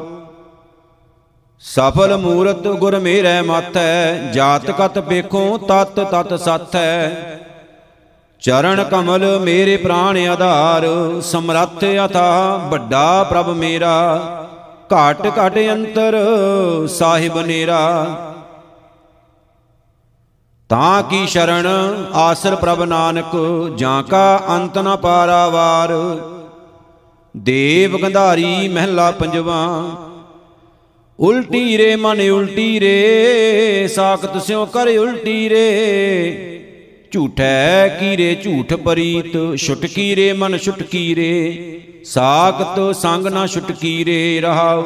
[1.64, 7.10] ਸਫਲ ਮੂਰਤ ਗੁਰ ਮੇਰੈ ਮਾਥੈ, ਜਾਤ ਕਤ ਵੇਖੋ ਤਤ ਤਤ ਸਥੈ।
[8.40, 10.84] ਚਰਨ ਕਮਲ ਮੇਰੇ ਪ੍ਰਾਣ ਆਧਾਰ,
[11.20, 13.96] ਸਮਰੱਥ ਅਥਾ, ਵੱਡਾ ਪ੍ਰਭ ਮੇਰਾ।
[14.92, 16.16] ਘਟ ਘਟ ਅੰਤਰ
[16.88, 17.80] ਸਾਹਿਬ ਨੇਰਾ।
[20.68, 21.66] ਤਾਂ ਕੀ ਸ਼ਰਣ
[22.14, 23.36] ਆਸਰ ਪ੍ਰਭ ਨਾਨਕ,
[23.76, 25.92] ਜਾਂ ਕਾ ਅੰਤ ਨ ਪਾਰਾਵਾਰ।
[27.36, 29.82] ਦੇਵ ਗੰਧਾਰੀ ਮਹਿਲਾ ਪੰਜਵਾ,
[31.20, 36.55] ਉਲਟੀ ਰੇ ਮਨ ਉਲਟੀ ਰੇ, ਸਾਖਤ ਸਿਓ ਕਰ ਉਲਟੀ ਰੇ।
[37.16, 44.82] ਝੂਠੈ ਕੀਰੇ ਝੂਠ ਪਰੀਤ ਛੁਟਕੀ ਰੇ ਮਨ ਛੁਟਕੀ ਰੇ ਸਾਖਤ ਸੰਗ ਨਾ ਛੁਟਕੀ ਰੇ ਰਹਾਉ।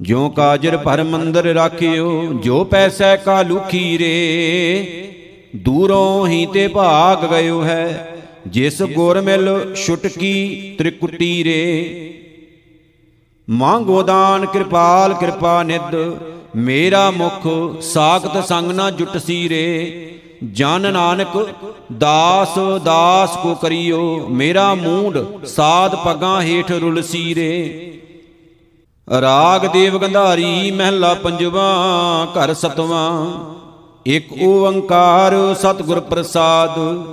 [0.00, 4.12] ਜਿਉ ਕਾਜਰ ਭਰ ਮੰਦਰ ਰਾਖਿਓ ਜੋ ਪੈਸੈ ਕਾ ਲੁਖੀ ਰੇ
[5.56, 8.16] ਦੂਰੋਂ ਹੀ ਤੇ ਭਾਗ ਗਇਓ ਹੈ,
[8.48, 12.23] ਜਿਸ ਗੁਰ ਮਿਲ ਛੁਟਕੀ ਤ੍ਰਿਕੁਟੀ ਰੇ
[13.50, 16.16] ਮੰਗੋ ਦਾਨ, ਕਿਰਪਾਲ, ਕਿਰਪਾ ਨਿਦ
[16.56, 17.48] ਮੇਰਾ ਮੁਖ
[17.82, 20.00] ਸਾਖਤ ਸੰਗ ਨਾ ਜੁਟ ਸੀਰੇ।
[20.52, 21.48] ਜਨ ਨਾਨਕ
[21.98, 27.90] ਦਾਸ ਦਾਸ ਕੋ ਕਰਿਓ। ਮੇਰਾ ਮੂੰਡ ਸਾਧ ਪਗਾਂ ਹੇਠ ਰੁਲ ਸੀਰੇ।
[29.20, 31.74] ਰਾਗ ਦੇਵ ਗੰਧਾਰੀ ਮਹਿਲਾ ਪੰਜਵਾ,
[32.26, 33.40] ਘਰ ਸਤਵਾਂ।
[34.06, 37.04] ਇਕ ਓੰਕਾਰ ਸਤਿਗੁਰ ਪ੍ਰਸਾਦ।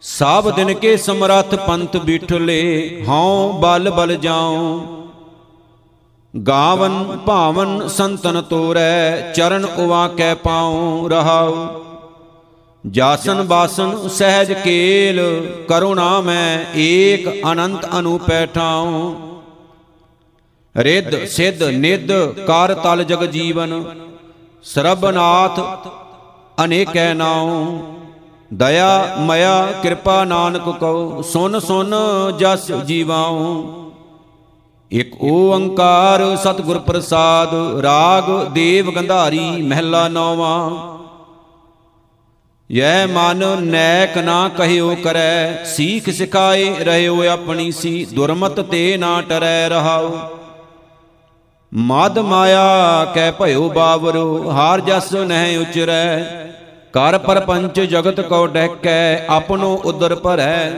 [0.00, 4.80] ਸਭ ਦਿਨ ਕੇ ਸਮਰੱਥ ਪੰਥ ਬਿਠਲੇ। ਹਉ ਬਲ ਬਲ ਜਾਉ।
[6.34, 11.54] ਗਾਵਨ ਭਾਵਨ ਸੰਤਨ ਤੋਰੈ, ਚਰਨ ਉਵਾ ਕੈ ਪਾਉ ਰਹਾਉ।
[12.84, 15.20] ਜਾਸਨ ਬਾਸਨ ਸਹਿਜ ਕੇਲ
[15.68, 19.14] ਕਰੁਣਾ ਮੈਂ ਏਕ ਅਨੰਤ ਅਨੂਪੈ ਠਾਉ।
[20.76, 22.12] ਰਿੱਧ ਸਿੱਧ ਨਿੱਧ
[22.46, 23.82] ਕਰ ਤਲ ਜਗ ਜੀਵਨ
[24.64, 25.60] ਸਰਬਨਾਥ
[26.64, 27.78] ਅਨੇਕੈ ਨਾਉ।
[28.54, 31.94] ਦਇਆ, ਮਇਆ, ਕਿਰਪਾ ਨਾਨਕ ਕਉ, ਸੁਨ ਸੁਨ
[32.38, 33.87] ਜਸ ਜੀਵਾਉ।
[34.92, 40.70] ਇਕ ਓੰਕਾਰ ਸਤਿਗੁਰ ਪ੍ਰਸਾਦ, ਰਾਗ ਦੇਵ ਗੰਧਾਰੀ, ਮਹਿਲਾ ਨੌਵਾਂ।
[42.70, 49.68] ਯਹ ਮਨ ਨੈਕ ਨਾ ਕਹਿਓ ਕਰੈ, ਸੀਖ ਸਿਖਾਏ ਰਹਿਓ ਆਪਣੀ ਸੀ, ਦੁਰਮਤ ਤੇ ਨਾ ਟਰੈ
[49.68, 50.18] ਰਹਾਉ
[51.74, 56.24] ਮਦ ਮਾਇਆ ਕਹਿ ਭਇਓ ਬਾਵਰੋ, ਹਾਰ ਜਸ ਨਹਿ ਉਚਰੈ।
[56.92, 60.70] ਕਰ ਪਰਪੰਚ ਜਗਤ ਕੋ ਡਹਿਕੈ, ਆਪਣੋ ਉਦਰ ਭਰੈ।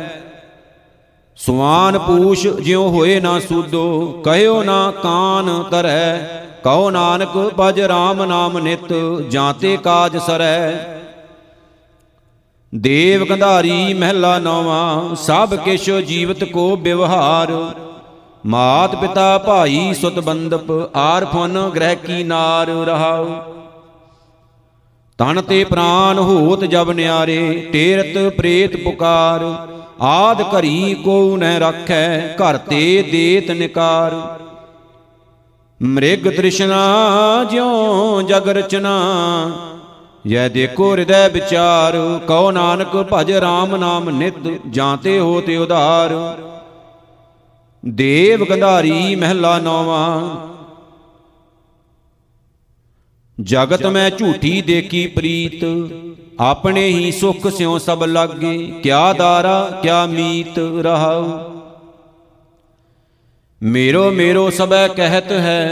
[1.40, 6.18] ਸੁਆਨ ਪੂਛ ਜਿਉ ਹੋਏ ਨਾ ਸੂਦੋ, ਕਹਿਓ ਨਾ ਕਾਨ ਤਰੈ,
[6.64, 8.92] ਕਹੋ ਨਾਨਕ ਭਜ RAM ਨਾਮ ਨਿਤ
[9.28, 10.72] ਜਾਂਤੇ ਕਾਜ ਸਰੈ।
[12.74, 17.52] ਦੇਵ ਗੰਧਾਰੀ ਮਹਿਲਾ ਨੌਵਾਂ, ਸਭ ਕਿਛ ਜੀਵਤ ਕੋ ਵਿਵਹਾਰ।
[18.46, 23.26] ਮਾਤ ਪਿਤਾ ਭਾਈ ਸੁਤ ਬੰਦਪ ਆਰ ਫਨ ਗ੍ਰਹਿ ਕੀ ਨਾਰ ਰਹਾਉ।
[25.18, 29.44] ਤਨ ਤੇ ਪ੍ਰਾਨ ਹੋਤ ਜਬ ਨਿਆਰੇ, ਟੇਰਤ ਪ੍ਰੇਤ ਪੁਕਾਰ।
[30.00, 34.14] ਆਦ ਘਰੀ ਕੋ ਨ ਰੱਖੈ, ਘਰ ਤੇ ਦੇਤ ਨਿਕਾਰ।
[35.80, 36.78] ਮ੍ਰਿਗ ਤ੍ਰਿਸ਼ਨਾ
[37.44, 38.94] ਜਿਉ ਜਗ ਰਚਨਾ,
[40.26, 46.14] ਯੈ ਦੇਖੋ ਹਿਰਦੈ ਵਿਚਾਰ, ਕਉ ਨਾਨਕ ਭਜ RAM ਨਾਮ ਨਿਤ, ਜਾਂਤੇ ਹੋ ਤੇ ਉਧਾਰ।
[47.82, 50.46] ਦੇਵ ਗੰਧਾਰੀ ਮਹਿਲਾ ਨੌਵਾਂ।
[53.38, 55.64] ਜਗਤ ਮੈਂ ਝੂਠੀ ਦੇਖੀ ਪ੍ਰੀਤ
[56.40, 61.50] ਆਪਣੇ ਹੀ ਸੁਖ ਸਿਉ ਸਭ ਲਾਗੇ। ਕਿਆ ਦਾਰਾ ਕਿਆ ਮੀਤ ਰਹਾਉ।
[63.62, 65.66] ਮੇਰੋ ਮੇਰੋ ਸਭੈ ਕਹਿਤ ਹੈ।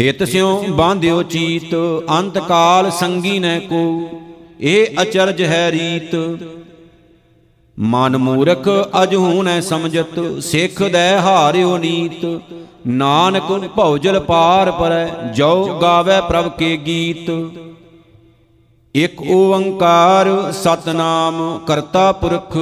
[0.00, 1.74] ਹਿਤ ਸਿਉ ਬਾਂਧਿਓ ਚੀਤ
[2.10, 4.10] ਅੰਤ ਕਾਲ ਸੰਗੀ ਨੈ ਕੋ।
[4.60, 6.38] ਇਹ ਅਚਰਜ ਹੈ ਰੀਤ।
[7.78, 8.68] ਮਨ ਮੂਰਖ
[9.02, 12.40] ਅਜਹੂ ਨੈ ਸਮਝਤ ਸਿੱਖ ਦੈ ਹਾਰਿਓ ਨੀਤ।
[12.86, 17.30] ਨਾਨਕ ਭਉਜਲ ਪਾਰ ਪਰੈ ਜੋ ਗਾਵੇ ਪ੍ਰਭ ਕੇ ਗੀਤ।
[18.94, 22.56] ਇਕ ਓੰਕਾਰ ਸਤਨਾਮ ਕਰਤਾ ਪੁਰਖ,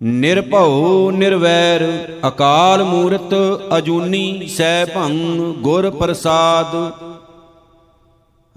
[0.00, 1.82] ਨਿਰਭਉ ਨਿਰਵੈਰ
[2.28, 3.34] ਅਕਾਲ ਮੂਰਤ
[3.78, 5.14] ਅਜੂਨੀ ਸੈ ਭੰ
[5.58, 6.74] ਗੁਰ ਪ੍ਰਸਾਦ।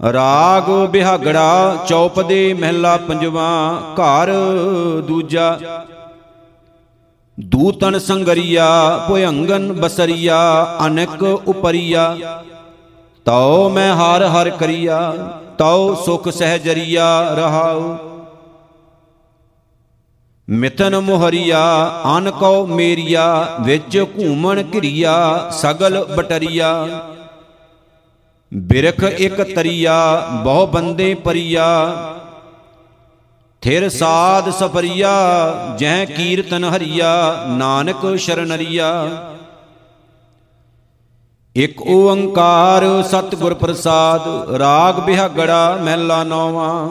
[0.00, 3.48] ਰਾਗ ਬਿਹਾਗੜਾ ਚੌਪਦੇ ਮਹਿਲਾ ਪੰਜਵਾ,
[3.94, 4.32] ਘਰ
[5.08, 5.58] ਦੂਜਾ।
[7.40, 8.68] ਦੂਤਨ ਸੰਗਰੀਆ
[9.08, 10.38] ਭੁਯੰਗਨ ਬਸਰੀਆ,
[10.86, 12.16] ਅਨਕ ਉਪਰੀਆ।
[13.26, 15.12] ਤਉ ਮੈਂ ਹਰ ਹਰ ਕਰੀਆ।
[15.58, 17.96] ਤਉ ਸੁਖ ਸਹਜਰੀਆ ਰਹਾਉ।
[20.48, 26.86] ਮਿਥਨ ਮੁਹਰੀਆ ਅਨ ਕਉ ਮੇਰੀਆ, ਵਿੱਚ ਘੂਮਣ ਘਿਰੀਆ, ਸਗਲ ਬਟਰੀਆ।
[28.54, 31.92] ਬਿਰਖ ਇਕ ਤਰੀਆ, ਬਹੁ ਬੰਦੇ ਪਰੀਆ।
[33.60, 35.10] ਥਿਰ ਸਾਧ ਸਫਰੀਆ,
[35.78, 39.08] ਜਹ ਕੀਰਤਨ ਹਰੀਆ, ਨਾਨਕ ਸ਼ਰਨਰੀਆ
[41.56, 46.88] ਇਕ ਓੰਕਾਰ ਸਤਿਗੁਰ ਪ੍ਰਸਾਦ, ਰਾਗ ਬਿਹਾਗੜਾ ਮਹਿਲਾ ਨੌਵਾਂ।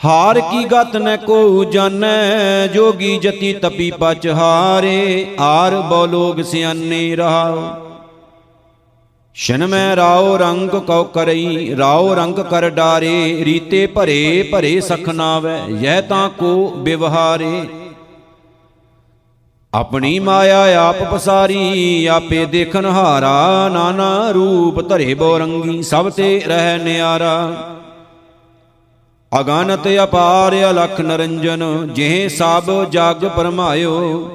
[0.00, 7.16] ਹਾਰ ਕੀ ਗਤ ਨ ਕੋ ਜਾਣੈ, ਜੋਗੀ ਜਤੀ ਤਪੀ ਪਚ ਹਾਰੇ ਆਰ ਬੋ ਲੋਗ ਸਿਆਨੇ
[7.16, 7.62] ਰਹਾਓ
[9.36, 16.00] ਸ਼ਨ ਮੈਂ ਰਾਉ ਰੰਗ ਕਉ ਕਰਈ, ਰਾਉ ਰੰਗ ਕਰ ਡਾਰੇ, ਰੀਤੇ ਭਰੇ ਭਰੇ ਸਖਨਾਵੇ ਯਹ
[16.02, 17.66] ਤਾਂ ਕੋ ਵਿਵਹਾਰੇ
[19.74, 26.78] ਆਪਣੀ ਮਾਇਆ ਆਪ ਪਸਾਰੀ, ਆਪੇ ਦੇਖਨ ਹਾਰਾ, ਨਾਨਾ ਰੂਪ ਧਰੇ ਬੋ ਰੰਗੀ ਸਭ ਤੇ ਰਹਿ
[26.78, 27.52] ਨਿਆਰਾ।
[29.40, 34.30] ਅਗਨਤ ਅਪਾਰ ਅਲਖ ਨਰੰਜਨ, ਜਿਹ ਸਭ ਜਗ ਪਰਮਾਇਓ।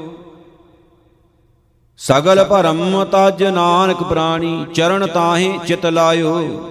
[1.97, 6.61] ਸਗਲ ਭਰਮ ਤਜ ਨਾਨਕ ਪ੍ਰਾਣੀ, ਚਰਨ ਤਾਹੇ ਚਿਤ ਲਾਇਓ।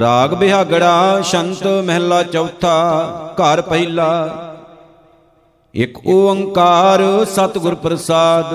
[0.00, 4.44] ਰਾਗ ਬਿਹਾਗੜਾ, ਸ਼ੰਤ ਮਹਿਲਾ ਚੌਥਾ, ਘਰ ਪਹਿਲਾ।
[5.74, 8.54] ਇਕ ਓੰਕਾਰ ਸਤਿਗੁਰ ਪ੍ਰਸਾਦ।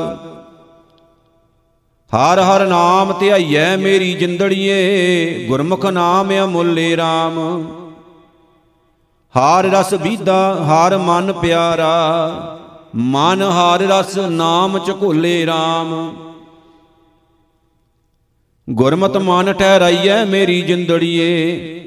[2.11, 7.39] ਹਰ ਹਰ ਨਾਮ ਧਿਆਈਐ ਮੇਰੀ ਜਿੰਦੜੀਏ, ਗੁਰਮੁਖ ਨਾਮ ਅਮੁੱਲੇ RAM
[9.35, 12.59] ਹਾਰ ਰਸ ਬੀਦਾ ਹਾਰ ਮਨ ਪਿਆਰਾ,
[12.95, 15.95] ਮਨ ਹਾਰ ਰਸ ਨਾਮ ਝਕੋਲੇ RAM
[18.67, 21.82] ਗੁਰਮਤ ਮਨ ਠਹਿਰਾਈਐ ਮੇਰੀ ਜਿੰਦੜੀਏ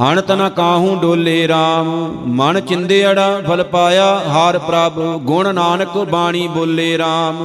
[0.00, 1.88] ਅਣਤ ਨ ਕਾਹੂ ਡੋਲੇ RAM
[2.26, 7.42] ਮਨ ਚਿੰਦੇੜਾ ਫਲ ਪਾਇਆ, ਹਾਰ ਪ੍ਰਭ, ਗੁਣ ਨਾਨਕ ਬਾਣੀ ਬੋਲੇ RAM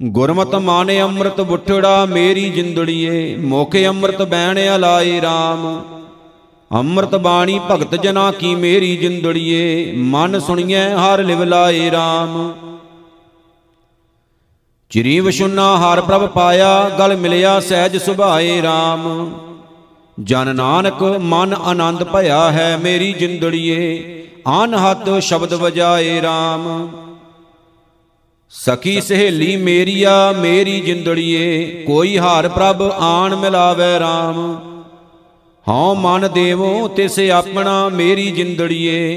[0.00, 5.66] ਗੁਰਮਤ ਮਾਨੇ ਅੰਮ੍ਰਿਤ ਬੁੱਠੜਾ, ਮੇਰੀ ਜਿੰਦੜੀਏ, ਮੋਖੇ ਅੰਮ੍ਰਿਤ ਬੈਣ ਲਾਏ RAM
[6.70, 12.52] ਅੰਮ੍ਰਿਤ ਬਾਣੀ ਭਗਤ ਜਨਾ ਕੀ ਮੇਰੀ ਜਿੰਦੜੀਏ, ਮਨ ਸੁਣੀਐ ਹਰ ਲਿਵ ਲਾਏ RAM
[14.90, 19.06] ਚਿਰੀ ਵਿਸ਼ੁਨਾ ਹਰ ਪ੍ਰਭ ਪਾਇਆ, ਗਲ ਮਿਲਿਆ ਸਹਿਜ ਸੁਭਾਏ RAM
[20.24, 26.66] ਜਨ ਨਾਨਕ ਮਨ ਆਨੰਦ ਭਇਆ ਹੈ ਮੇਰੀ ਜਿੰਦੜੀਏ, ਆਨ ਹੱਥ ਸ਼ਬਦ ਵਜਾਏ RAM
[28.52, 34.40] ਸਖੀ ਸਹੇਲੀ ਮੇਰੀਆ ਮੇਰੀ ਜਿੰਦੜੀਏ, ਕੋਈ ਹਾਰ ਪ੍ਰਭ ਆਣ ਮਿਲਾਵੇ RAM
[35.66, 39.16] ਹਉ ਮਨ ਦੇਵੋ ਤਿਸ ਆਪਣਾ ਮੇਰੀ ਜਿੰਦੜੀਏ,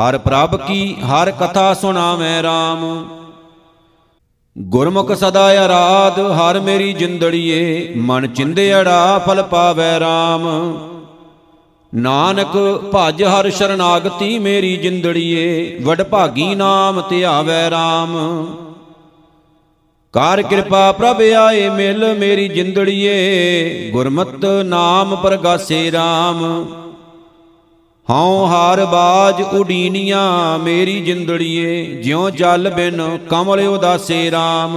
[0.00, 2.84] ਹਰ ਪ੍ਰਭ ਕੀ ਹਰ ਕਥਾ ਸੁਣਾਵੇਂ RAM
[4.58, 10.46] ਗੁਰਮੁਖ ਸਦਾ ਆਰਾਧ, ਹਰ ਮੇਰੀ ਜਿੰਦੜੀਏ, ਮਨ ਚਿੰਦਿਆੜਾ ਫਲ ਪਾਵੇ RAM
[11.94, 12.56] ਨਾਨਕ,
[12.94, 18.16] ਭਜ ਹਰ ਸ਼ਰਨਾਗਤੀ, ਮੇਰੀ ਜਿੰਦੜੀਏ, ਵਡ ਭਾਗੀ ਨਾਮ ਧਿਆਵੇ RAM
[20.12, 26.44] ਕਾਰ ਕਿਰਪਾ ਪ੍ਰਭ ਆਏ, ਮਿਲ ਮੇਰੀ ਜਿੰਦੜੀਏ, ਗੁਰਮਤ ਨਾਮ ਪ੍ਰਗਾਸੇ RAM
[28.08, 34.76] ਹਉ ਹਾਰ ਬਾਜ ਉਡੀਨੀਆਂ ਮੇਰੀ ਜਿੰਦੜੀਏ, ਜਿਉ ਜਲ ਬਿਨ ਕਮਲ ਉਦਾਸੇ RAM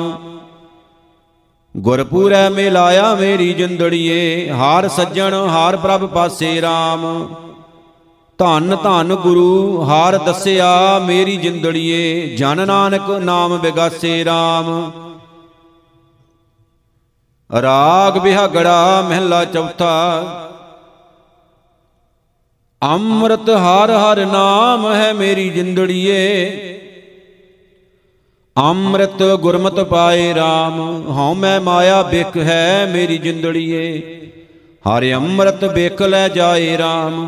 [1.76, 7.06] ਗੁਰਪੂਰੈ ਮਿਲਾਇਆ ਮੇਰੀ ਜਿੰਦੜੀਏ, ਹਾਰ ਸੱਜਣ, ਹਾਰ ਪ੍ਰਭ ਪਾਸੇ RAM
[8.40, 14.70] ਧੰਨ ਧੰਨ ਗੁਰੂ, ਹਾਰ ਦੱਸਿਆ ਮੇਰੀ ਜਿੰਦੜੀਏ, ਜਨ ਨਾਨਕ ਨਾਮ ਬਿਗਾਸੇ RAM
[17.50, 20.51] ਰਾਗ ਬਿਹਾਗੜਾ ਮਹਿਲਾ ਚੌਥਾ
[22.82, 26.18] ਅੰਮ੍ਰਿਤ ਹਰ ਹਰ ਨਾਮ ਹੈ ਮੇਰੀ ਜਿੰਦੜੀਏ।
[28.58, 34.02] ਅੰਮ੍ਰਿਤ ਗੁਰਮਤ ਪਾਏ RAM ਹਉ ਮੈਂ ਮਾਇਆ ਬਿਕ ਹੈ ਮੇਰੀ ਜਿੰਦੜੀਏ।
[34.86, 37.20] ਹਰਿ ਅੰਮ੍ਰਿਤ ਬਿਕ ਲੈ ਜਾਏ RAM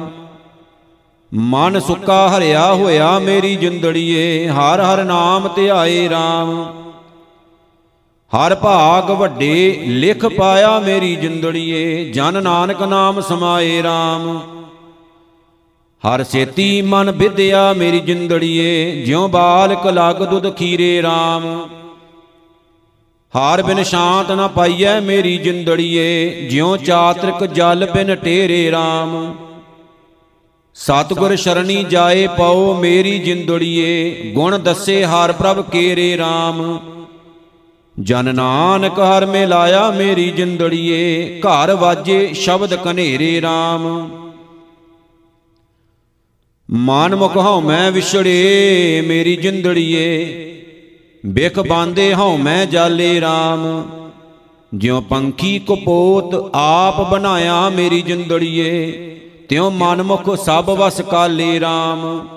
[1.31, 6.51] ਮਨ ਸੁੱਕਾ ਹਰਿਆ ਹੋਇਆ ਮੇਰੀ ਜਿੰਦੜੀਏ। ਹਰ ਹਰ ਨਾਮ ਧਿਆਏ RAM
[8.31, 14.27] ਹਰ ਭਾਗ ਵੱਡੇ ਲਿਖ ਪਾਇਆ ਮੇਰੀ ਜਿੰਦੜੀਏ। ਜਨ ਨਾਨਕ ਨਾਮ ਸਮਾਏ RAM
[16.03, 21.45] ਹਰ ਸੇਤੀ ਮਨ ਵਿਦਿਆ ਮੇਰੀ ਜਿੰਦੜੀਏ, ਜਿਉ ਬਾਲਕ ਲਗ ਦੁਧ ਖੀਰੇ RAM
[23.33, 29.13] ਹਾਰ ਬਿਨ ਸ਼ਾਂਤ ਨ ਪਾਈਐ ਮੇਰੀ ਜਿੰਦੜੀਏ, ਜਿਉ ਚਾਤ੍ਰਿਕ ਜਲ ਬਿਨ ਟੇਰੇ RAM
[30.75, 36.61] ਸਤਗੁਰ ਸ਼ਰਣੀ ਜਾਏ ਪਾਓ ਮੇਰੀ ਜਿੰਦੜੀਏ, ਗੁਣ ਦੱਸੇ ਹਰ ਪ੍ਰਭ ਕੇਰੇ RAM
[37.95, 43.87] ਜਨ ਨਾਨਕ ਹਰ ਮੇ ਲਾਇਆ ਮੇਰੀ ਜਿੰਦੜੀਏ, ਘਰ ਵਾਜੇ ਸ਼ਬਦ ਕਨੇਰੇ RAM
[46.73, 50.25] ਮਾਨ ਮੁਖ ਹਉ ਮੈਂ ਵਿਛੜੇ, ਮੇਰੀ ਜਿੰਦੜੀਏ।
[51.25, 53.81] ਬਿਖ ਬਾਂਦੇ ਹਉ ਮੈਂ ਜਾਲੇ RAM
[54.75, 58.91] ਜਿਉ ਪੰਖੀ ਕਪੋਤ ਆਪ ਬਣਾਇਆ ਮੇਰੀ ਜਿੰਦੜੀਏ,
[59.49, 62.27] ਤਿਉ ਮਨ ਮੁਖ ਸਭ ਵਸ ਕਾਲੇ RAM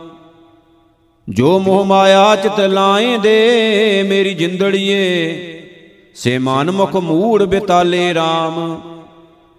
[1.29, 5.35] ਜੋ ਮੋਹ ਮਾਇਆ ਚਿਤ ਲਾਏ ਦੇ ਮੇਰੀ ਜਿੰਦੜੀਏ,
[6.15, 8.75] ਸੇ ਮਨ ਮੁਖ ਮੂੜ ਬਿਤਾਲੇ RAM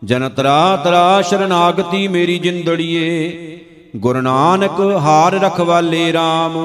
[0.03, 3.57] ਜਨ ਤਰਾ ਤਰਾ ਸ਼ਰਨਾਗਤੀ ਮੇਰੀ ਜਿੰਦੜੀਏ।
[3.95, 6.58] ਗੁਰੂ ਨਾਨਕ ਹਾਰ ਰਖਵਾਲੇ RAM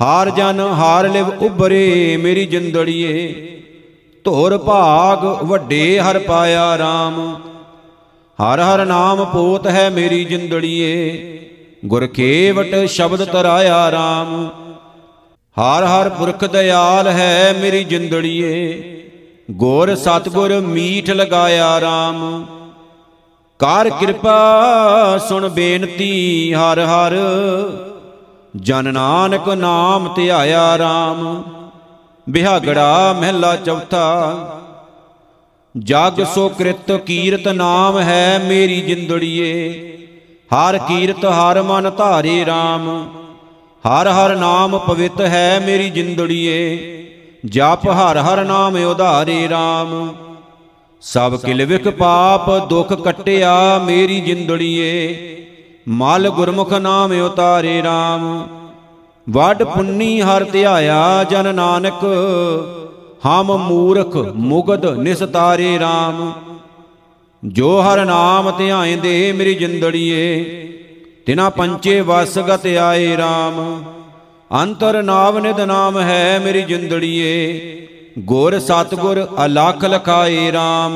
[0.00, 3.32] ਹਾਰ ਜਨ ਹਾਰ ਲਿਵ ਉਬਰੇ ਮੇਰੀ ਜਿੰਦੜੀਏ।
[4.24, 7.20] ਧੋਰ ਭਾਗ ਵੱਡੇ ਹਰ ਪਾਇਆ RAM
[8.38, 11.12] ਹਰ ਹਰ ਨਾਮ ਪੋਤ ਹੈ ਮੇਰੀ ਜਿੰਦੜੀਏ।
[11.86, 14.46] ਗੁਰ ਕੇਵਟ ਸ਼ਬਦ ਤਰਾਇਆ RAM
[15.56, 18.82] ਹਰ ਹਰ ਪੁਰਖ ਦਿਆਲ ਹੈ ਮੇਰੀ ਜਿੰਦੜੀਏ।
[19.50, 22.44] ਗੁਰ ਸਤਗੁਰ ਮੀਠ ਲਗਾਇਆ RAM
[23.58, 27.14] ਕਰ ਕਿਰਪਾ ਸੁਣ ਬੇਨਤੀ, ਹਰ ਹਰ।
[28.56, 31.42] ਜਨ ਨਾਨਕ ਨਾਮ ਧਿਆਇਆ RAM
[32.28, 34.06] ਬਿਹਾਗੜਾ ਮਹਿਲਾ ਚੌਥਾ।
[35.78, 39.68] ਜਗ ਸੋ ਕ੍ਰਿਤ ਕੀਰਤ ਨਾਮ ਹੈ ਮੇਰੀ ਜਿੰਦੜੀਏ।
[40.50, 42.88] ਹਰ ਕੀਰਤ ਹਰ ਮਨ ਧਾਰੇ RAM
[43.84, 46.78] ਹਰ ਹਰ ਨਾਮ ਪਵਿੱਤ ਹੈ ਮੇਰੀ ਜਿੰਦੜੀਏ।
[47.46, 50.12] ਜਪ ਹਰ ਹਰ ਨਾਮ ਉਧਾਰੇ RAM
[51.02, 55.44] ਸਭ ਕਿਲ ਵਿਖ ਪਾਪ, ਦੁਖ ਕਟਿਆ ਮੇਰੀ ਜਿੰਦੜੀਏ।
[55.88, 58.24] ਮਲ ਗੁਰਮੁਖ ਨਾਮ ਉਤਾਰੇ RAM
[59.26, 62.04] ਵੱਡ ਪੁੰਨੀ ਹਰ ਧਿਆਇਆ ਜਨ ਨਾਨਕ।
[63.26, 66.22] ਹਮ ਮੂਰਖ ਮੁਗਧ ਨਿਸਤਾਰੇ RAM
[67.44, 70.44] ਜੋ ਹਰ ਨਾਮ ਧਿਆਇਂਦੇ ਮੇਰੀ ਜਿੰਦੜੀਏ,
[71.26, 73.60] ਤਿਨਾ ਪੰਚੇ ਵਸਗਤ ਆਏ RAM
[74.62, 80.94] ਅੰਤਰ ਨਾਵ ਨਿਦ ਨਾਮ ਹੈ ਮੇਰੀ ਜਿੰਦੜੀਏ। ਗੁਰ ਸਤਗੁਰ ਅਲਖ ਲਖਾਏ RAM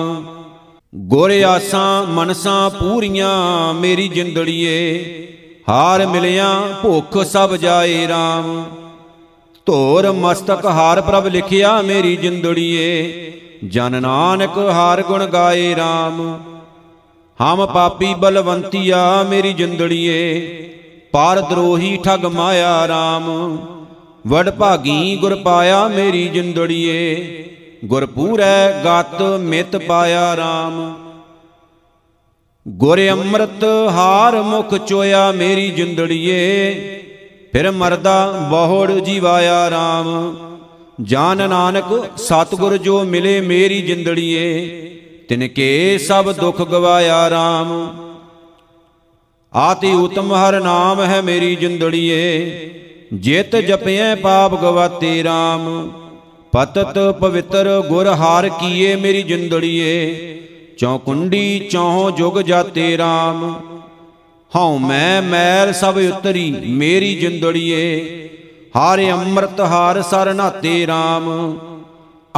[0.93, 5.29] ਗੁਰ ਆਸਾਂ ਮਨਸਾਂ ਪੂਰੀਆਂ ਮੇਰੀ ਜਿੰਦੜੀਏ,
[5.69, 6.49] ਹਾਰ ਮਿਲਿਆ
[6.83, 8.63] ਭੁੱਖ ਸਭ ਜਾਏ RAM
[9.67, 13.33] ਧੋਰ ਮਸਤਕ ਹਾਰ ਪ੍ਰਭ ਲਿਖਿਆ ਮੇਰੀ ਜਿੰਦੜੀਏ,
[13.65, 16.23] ਜਨ ਨਾਨਕ ਹਾਰ ਗੁਣ ਗਾਏ RAM
[17.39, 20.51] ਹਮ ਪਾਪੀ ਬਲਵੰਤੀਆ ਮੇਰੀ ਜਿੰਦੜੀਏ,
[21.13, 23.31] ਪਰ ਦਰੋਹੀ ਠਗ ਮਾਇਆ RAM
[24.25, 27.45] ਵਡ ਭਾਗੀ ਗੁਰ ਪਾਇਆ ਮੇਰੀ ਜਿੰਦੜੀਏ,
[27.85, 30.77] ਗੁਰ ਪੂਰੈ ਗਤ ਮਿਤ ਪਾਇਆ RAM
[32.67, 36.75] ਗੁਰ ਅੰਮ੍ਰਿਤ ਹਾਰ ਮੁਖ ਚੋਇਆ ਮੇਰੀ ਜਿੰਦੜੀਏ,
[37.53, 40.07] ਫਿਰ ਮਰਦਾ ਬਹੁੜ ਜੀਵਾਇਆ RAM
[41.05, 44.69] ਜਾਨ ਨਾਨਕ ਸਤਗੁਰ ਜੋ ਮਿਲੇ ਮੇਰੀ ਜਿੰਦੜੀਏ,
[45.29, 47.75] ਤਿਨ ਕੇ ਸਭ ਦੁੱਖ ਗਵਾਇਆ RAM
[49.53, 52.21] ਆਤੀ ਉਤਮ ਹਰ ਨਾਮ ਹੈ ਮੇਰੀ ਜਿੰਦੜੀਏ
[53.13, 55.91] ਜਿਤ ਜਪਿਐ ਪਾਪ ਗਵਾਤੇ RAM
[56.53, 60.39] ਪਤਤ ਪਵਿੱਤਰ ਗੁਰ ਹਾਰ ਕੀਏ ਮੇਰੀ ਜਿੰਦੜੀਏ
[60.79, 63.53] ਚੌਕੁੰਡੀ ਚੌਹ ਜੁਗ ਜਾਤੇ RAM
[64.57, 68.29] ਹਉ ਮੈਂ ਮੈਲ ਸਭ ਉਤਰੀ ਮੇਰੀ ਜਿੰਦੜੀਏ,
[68.77, 71.31] ਹਾਰੇ ਅੰਮ੍ਰਿਤ ਹਾਰ ਸਰ ਨਾਤੇ RAM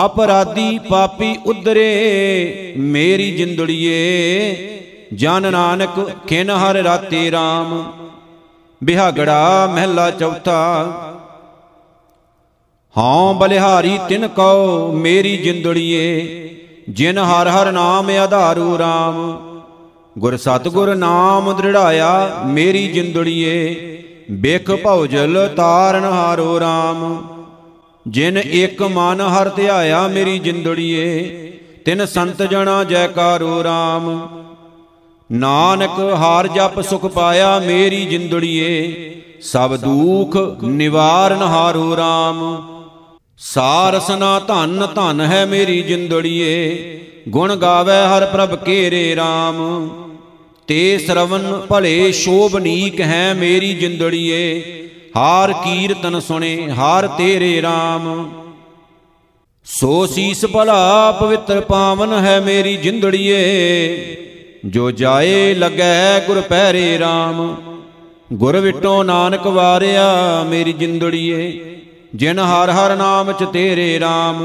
[0.05, 4.57] ਅਪਰਾਧੀ ਪਾਪੀ ਉਦਰੇ ਮੇਰੀ ਜਿੰਦੜੀਏ,
[5.15, 7.83] ਜਨ ਨਾਨਕ ਖਿਨ ਹਰ ਰਾਤੇ RAM
[8.81, 10.61] ਬਿਹਾਗੜਾ ਮਹਿਲਾ ਚੌਥਾ।
[12.97, 16.51] ਹਾਂ ਬਲਿਹਾਰੀ ਤਿਨ ਕਉ ਮੇਰੀ ਜਿੰਦੜੀਏ,
[16.91, 19.17] ਜਿਨ ਹਰ ਹਰ ਨਾਮ ਆਧਾਰੂ RAM
[20.19, 23.75] ਗੁਰ ਸਤਗੁਰ ਨਾਮ ਦ੍ਰਿੜਾਇਆ ਮੇਰੀ ਜਿੰਦੜੀਏ,
[24.33, 27.01] ਬਿਖ ਭਉਜਲ ਤਾਰਨ ਹਾਰੋ RAM
[28.07, 31.51] ਜਿਨ ਇੱਕ ਮਨ ਹਰ ਧਿਆਇਆ ਮੇਰੀ ਜਿੰਦੜੀਏ,
[31.85, 34.11] ਤਿਨ ਸੰਤ ਜਣਾ ਜੈਕਾਰੋ RAM
[35.31, 42.43] ਨਾਨਕ ਹਾਰ ਜਪ ਸੁਖ ਪਾਇਆ ਮੇਰੀ ਜਿੰਦੜੀਏ, ਸਭ ਦੁਖ ਨਿਵਾਰਨ ਹਾਰੋ RAM
[43.39, 49.89] ਸਾਰਸਨਾ ਧਨ ਧਨ ਹੈ ਮੇਰੀ ਜਿੰਦੜੀਏ, ਗੁਣ ਗਾਵੇ ਹਰ ਪ੍ਰਭ ਕੇਰੇ RAM
[50.69, 54.63] ਤੇ ਸਰਵਨ ਭਲੇ ਸ਼ੋਭਨੀਕ ਹੈ ਮੇਰੀ ਜਿੰਦੜੀਏ,
[55.17, 58.25] ਹਾਰ ਕੀਰਤਨ ਸੁਣੇ ਹਾਰ ਤੇਰੇ RAM
[59.67, 63.41] ਸੋ ਸੀਸ ਭਲਾ ਪਵਿੱਤਰ ਪਾਵਨ ਹੈ ਮੇਰੀ ਜਿੰਦੜੀਏ
[64.65, 67.41] ਜੋ ਜਾਏ ਲੱਗੈ ਗੁਰ ਪਹਿਰੇ RAM
[68.33, 70.05] ਗੁਰ ਵਿਟੋ ਨਾਨਕ ਵਾਰਿਆ
[70.49, 71.51] ਮੇਰੀ ਜਿੰਦੜੀਏ,
[72.15, 74.41] ਜਿਨ ਹਰ ਹਰ ਨਾਮ ਚ ਤੇਰੇ RAM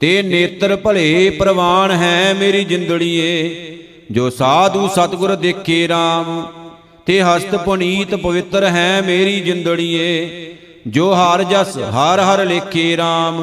[0.00, 3.76] ਤੇ ਨੇਤਰ ਭਲੇ ਪ੍ਰਵਾਨ ਹੈ ਮੇਰੀ ਜਿੰਦੜੀਏ,
[4.10, 6.30] ਜੋ ਸਾਧੂ ਸਤਗੁਰ ਦੇਖੇ RAM
[7.06, 10.54] ਤੇ ਹਸਤ ਪੁਨੀਤ ਪਵਿੱਤਰ ਹੈ ਮੇਰੀ ਜਿੰਦੜੀਏ,
[10.86, 13.42] ਜੋ ਹਰ ਜਸ ਹਰ ਹਰ ਲੇਖੇ RAM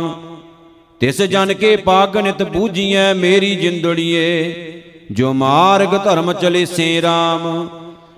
[1.02, 4.77] ਤਿਸ ਜਨ ਕੇ ਪਾਗ ਨਿਤ ਪੂਜੀਐ ਮੇਰੀ ਜਿੰਦੜੀਏ
[5.12, 7.68] ਜੋ ਮਾਰਗ ਧਰਮ ਚਲੇ ਸੇ RAM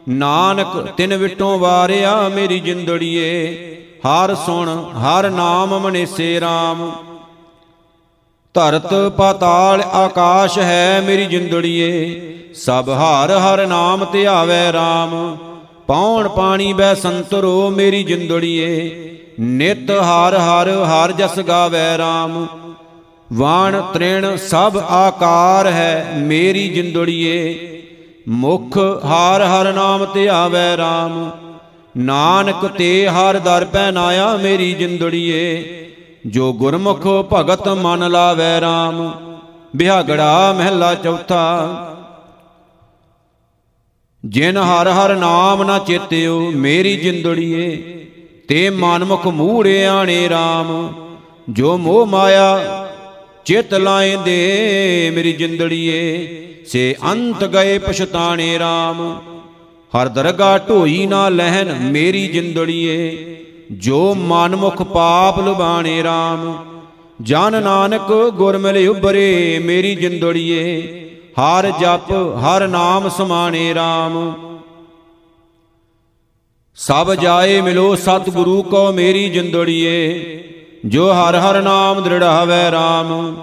[0.10, 3.66] ਨਾਨਕ ਤਿਨ ਵਿਟੋਂ ਵਾਰਿਆ ਮੇਰੀ ਜਿੰਦੜੀਏ,
[4.06, 6.90] ਹਰ ਸੁਣ, ਹਰ ਨਾਮ ਮਨੇਸੇ RAM
[8.56, 11.92] ਧਰਤ ਪਾਤਾਲ ਆਕਾਸ਼ ਹੈ ਮੇਰੀ ਜਿੰਦੜੀਏ,
[12.56, 15.16] ਸਭ ਹਰ ਹਰ ਨਾਮ ਧਿਆਵੇ RAM
[15.88, 18.90] ਪੌਣ ਪਾਣੀ ਬੈ ਸੰਤਰੋ ਮੇਰੀ ਜਿੰਦੜੀਏ,
[19.40, 22.46] ਨਿਤ ਹਰ ਹਰ ਹਰ ਜਸ ਗਾਵੇ RAM
[23.34, 27.82] ਵਾਣ ਤ੍ਰਿਣ ਸਭ ਆਕਾਰ ਹੈ, ਮੇਰੀ ਜਿੰਦੜੀਏ,
[28.28, 31.20] ਮੁਖ ਹਰ ਹਰ ਨਾਮ ਧਿਆਵੇ RAM
[31.98, 35.64] ਨਾਨਕ ਤੇ ਹਰ ਦਰ ਪੈ ਨਾਇਆ ਮੇਰੀ ਜਿੰਦੜੀਏ,
[36.28, 39.12] ਜੋ ਗੁਰਮੁਖ ਭਗਤ ਮਨ ਲਾਵੇ RAM
[39.76, 41.86] ਬਿਹਾਗੜਾ ਮਹਿਲਾ ਚੌਥਾ,
[44.24, 47.76] ਜਿਨ ਹਰ ਹਰ ਨਾਮ ਨਾ ਚੇਤਿਓ, ਮੇਰੀ ਜਿੰਦੜੀਏ,
[48.48, 50.94] ਤੇ ਮਨਮੁਖ ਮੂੜੇ ਆਣੇ RAM
[51.50, 52.86] ਜੋ ਮੋਹ ਮਾਇਆ
[53.46, 59.00] ਚਿਤ ਲਾਇਂਦੇ ਮੇਰੀ ਜਿੰਦੜੀਏ, ਸੇ ਅੰਤ ਗਏ ਪਛਤਾਣੇ RAM
[59.94, 63.36] ਹਰ ਦਰਗਾ ਢੋਈ ਨਾ ਲਹਿਨ ਮੇਰੀ ਜਿੰਦੜੀਏ,
[63.72, 66.52] ਜੋ ਮਨਮੁਖ ਪਾਪ ਲੁਬਾਣੇ RAM
[67.22, 70.84] ਜਨ ਨਾਨਕ ਗੁਰ ਮਿਲੇ ਉਬਰੇ ਮੇਰੀ ਜਿੰਦੜੀਏ,
[71.40, 72.12] ਹਰ ਜਪ,
[72.44, 74.20] ਹਰ ਨਾਮ ਸਮਾਣੇ RAM
[76.78, 79.98] ਸਭ ਜਾਏ ਮਿਲੋ ਸਤਿਗੁਰੂ ਕੋ ਮੇਰੀ ਜਿੰਦੜੀਏ
[80.86, 83.34] ਜੋ ਹਰ ਹਰ ਨਾਮ ਦ੍ਰਿੜਾਵੇ RAM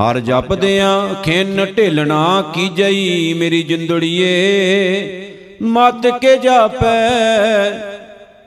[0.00, 5.28] ਹਰ ਜਪਦਿਆਂ ਖਿੰਨ ਢਿਲਣਾ ਕੀਜਈ ਮੇਰੀ ਜਿੰਦੜੀਏ,
[5.62, 7.08] ਮਤ ਕੇ ਜਾਪੈ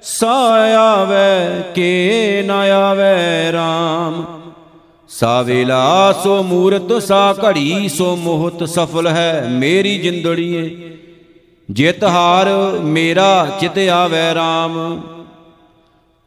[0.02, 4.21] ਸਾਆਵੇ ਕੇ ਨਾ ਆਵੇ RAM
[5.10, 10.69] ਸਾ ਵੇਲਾ ਸੋ ਮੂਰਤ, ਸਾ ਘੜੀ ਸੋ ਮੋਹਤ ਸਫਲ ਹੈ ਮੇਰੀ ਜਿੰਦੜੀਏ,
[11.71, 12.50] ਜਿਤ ਹਾਰ
[12.84, 15.00] ਮੇਰਾ ਚਿਤ ਆਵੇ RAM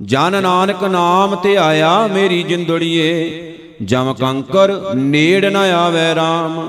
[0.00, 6.60] ਜਨ ਨਾਨਕ ਨਾਮ ਤੇ ਆਇਆ ਮੇਰੀ ਜਿੰਦੜੀਏ, ਜਮ ਕੰਕਰ ਨੇੜ ਨ ਆਵੇ RAM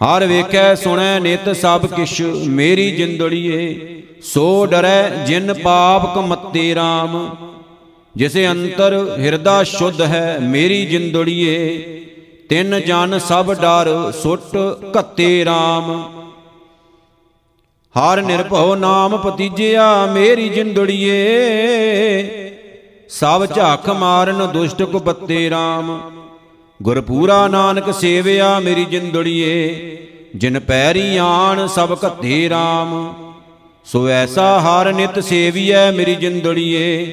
[0.00, 7.16] ਹਰ ਵੇਖੈ ਸੁਣੈ ਨਿਤ ਸਭ ਕਿਛ ਮੇਰੀ ਜਿੰਦੜੀਏ, ਸੋ ਡਰੈ ਜਿਨ ਪਾਪ ਕਮਤੇ RAM
[8.14, 11.82] ਜਿਸੇ ਅੰਤਰ ਹਿਰਦਾ ਸ਼ੁੱਧ ਹੈ ਮੇਰੀ ਜਿੰਦੜੀਏ,
[12.48, 14.56] ਤਿੰਨ ਜਨ ਸਭ ਡਰ ਸੁੱਟ
[14.98, 15.92] ਘੱਤੇ RAM
[17.96, 21.12] ਹਰ ਨਿਰਭਉ ਨਾਮ ਪਤੀਜਿਆ ਮੇਰੀ ਜਿੰਦੜੀਏ।
[23.08, 25.92] ਸਭ ਝਾਖ ਮਾਰਨ ਦੁਸ਼ਟ ਕੁਪੱਤੇ RAM
[26.80, 29.96] ਗੁਰਪੂਰਾ ਨਾਨਕ ਸੇਵਿਆ ਮੇਰੀ ਜਿੰਦੜੀਏ,
[30.36, 32.92] ਜਿਨ ਪੈਰੀ ਆਣ ਸਭ ਘੱਤੇ RAM
[33.84, 37.06] ਸੋ ਐਸਾ ਹਰ ਨਿਤ ਸੇਵੀਐ ਮੇਰੀ ਜਿੰਦੜੀਏ,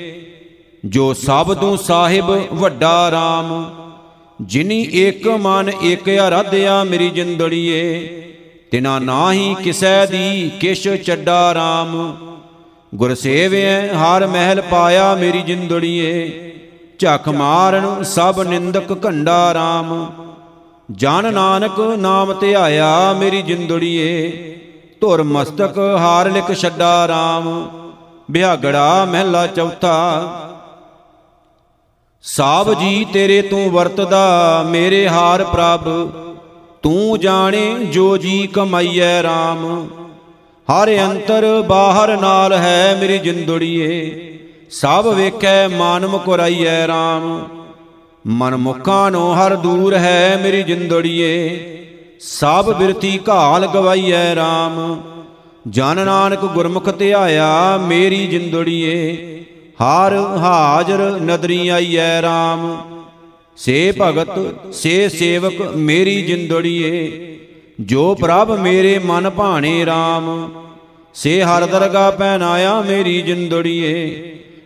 [0.86, 3.54] ਜੋ ਸਭ ਤੋਂ ਸਾਹਿਬ ਵੱਡਾ RAM
[4.42, 8.23] ਜਿਨੀ ਇੱਕ ਮਨ ਇੱਕ ਅਰਾਧਿਆ ਮੇਰੀ ਜਿੰਦੜੀਏ।
[8.74, 11.92] ਤਿਨਾ ਨਾਹੀ ਕਿਸੈ ਦੀ ਕਿਛ ਚੱਡਾ RAM
[12.96, 16.30] ਗੁਰ ਸੇਵਿਐ, ਹਰ ਮਹਿਲ ਪਾਇਆ ਮੇਰੀ ਜਿੰਦੜੀਏ।
[17.00, 19.94] ਝਖ ਮਾਰਨ ਸਭ ਨਿੰਦਕ ਘੰਡਾ RAM
[20.92, 24.32] ਜਨ ਨਾਨਕ ਨਾਮ ਧਿਆਇਆ ਮੇਰੀ ਜਿੰਦੜੀਏ।
[25.02, 27.50] ਧੁਰ ਮਸਤਕ ਹਾਰ ਲਿਖ ਛੱਡਾ RAM
[28.32, 29.98] ਬਿਹਾਗੜਾ ਮਹਿਲਾ ਚੌਥਾ।
[32.24, 35.90] ਸਾਬ ਜੀ ਤੇਰੇ ਤੂੰ ਵਰਤਦਾ ਮੇਰੇ ਹਾਰ ਪ੍ਰਭ।
[36.84, 39.68] ਤੂੰ ਜਾਣੇ ਜੋ ਜੀ ਕਮਾਈਐ RAM
[40.70, 43.90] ਹਰ ਅੰਤਰ ਬਾਹਰ ਨਾਲ ਹੈ ਮੇਰੀ ਜਿੰਦੜੀਏ।
[44.70, 47.50] ਸਭ ਵੇਖੈ ਮਨ ਮੁਕਰਾਈਐ RAM
[48.28, 51.60] ਮਨ ਮੁਖਾਂ ਨੂੰ ਹਰ ਦੂਰ ਹੈ ਮੇਰੀ ਜਿੰਦੜੀਏ।
[52.20, 54.96] ਸਭ ਬਿਰਤੀ ਘਾਲ ਗਵਾਈਐ RAM
[55.70, 59.16] ਜਨ ਨਾਨਕ ਗੁਰਮੁਖ ਧਿਆਇਆ ਮੇਰੀ ਜਿੰਦੜੀਏ।
[59.84, 62.93] ਹਰ ਹਾਜ਼ਰ ਨਦਰੀ ਆਈਐ RAM
[63.58, 67.38] ਸੇ ਭਗਤ ਸੇ ਸੇਵਕ ਮੇਰੀ ਜਿੰਦੜੀਏ।
[67.80, 70.50] ਜੋ ਪ੍ਰਭ ਮੇਰੇ ਮਨ ਭਾਣੇ RAM
[71.14, 73.94] ਸੇ ਹਰ ਦਰਗਾ ਪਹਿਨਾਇਆ ਮੇਰੀ ਜਿੰਦੜੀਏ।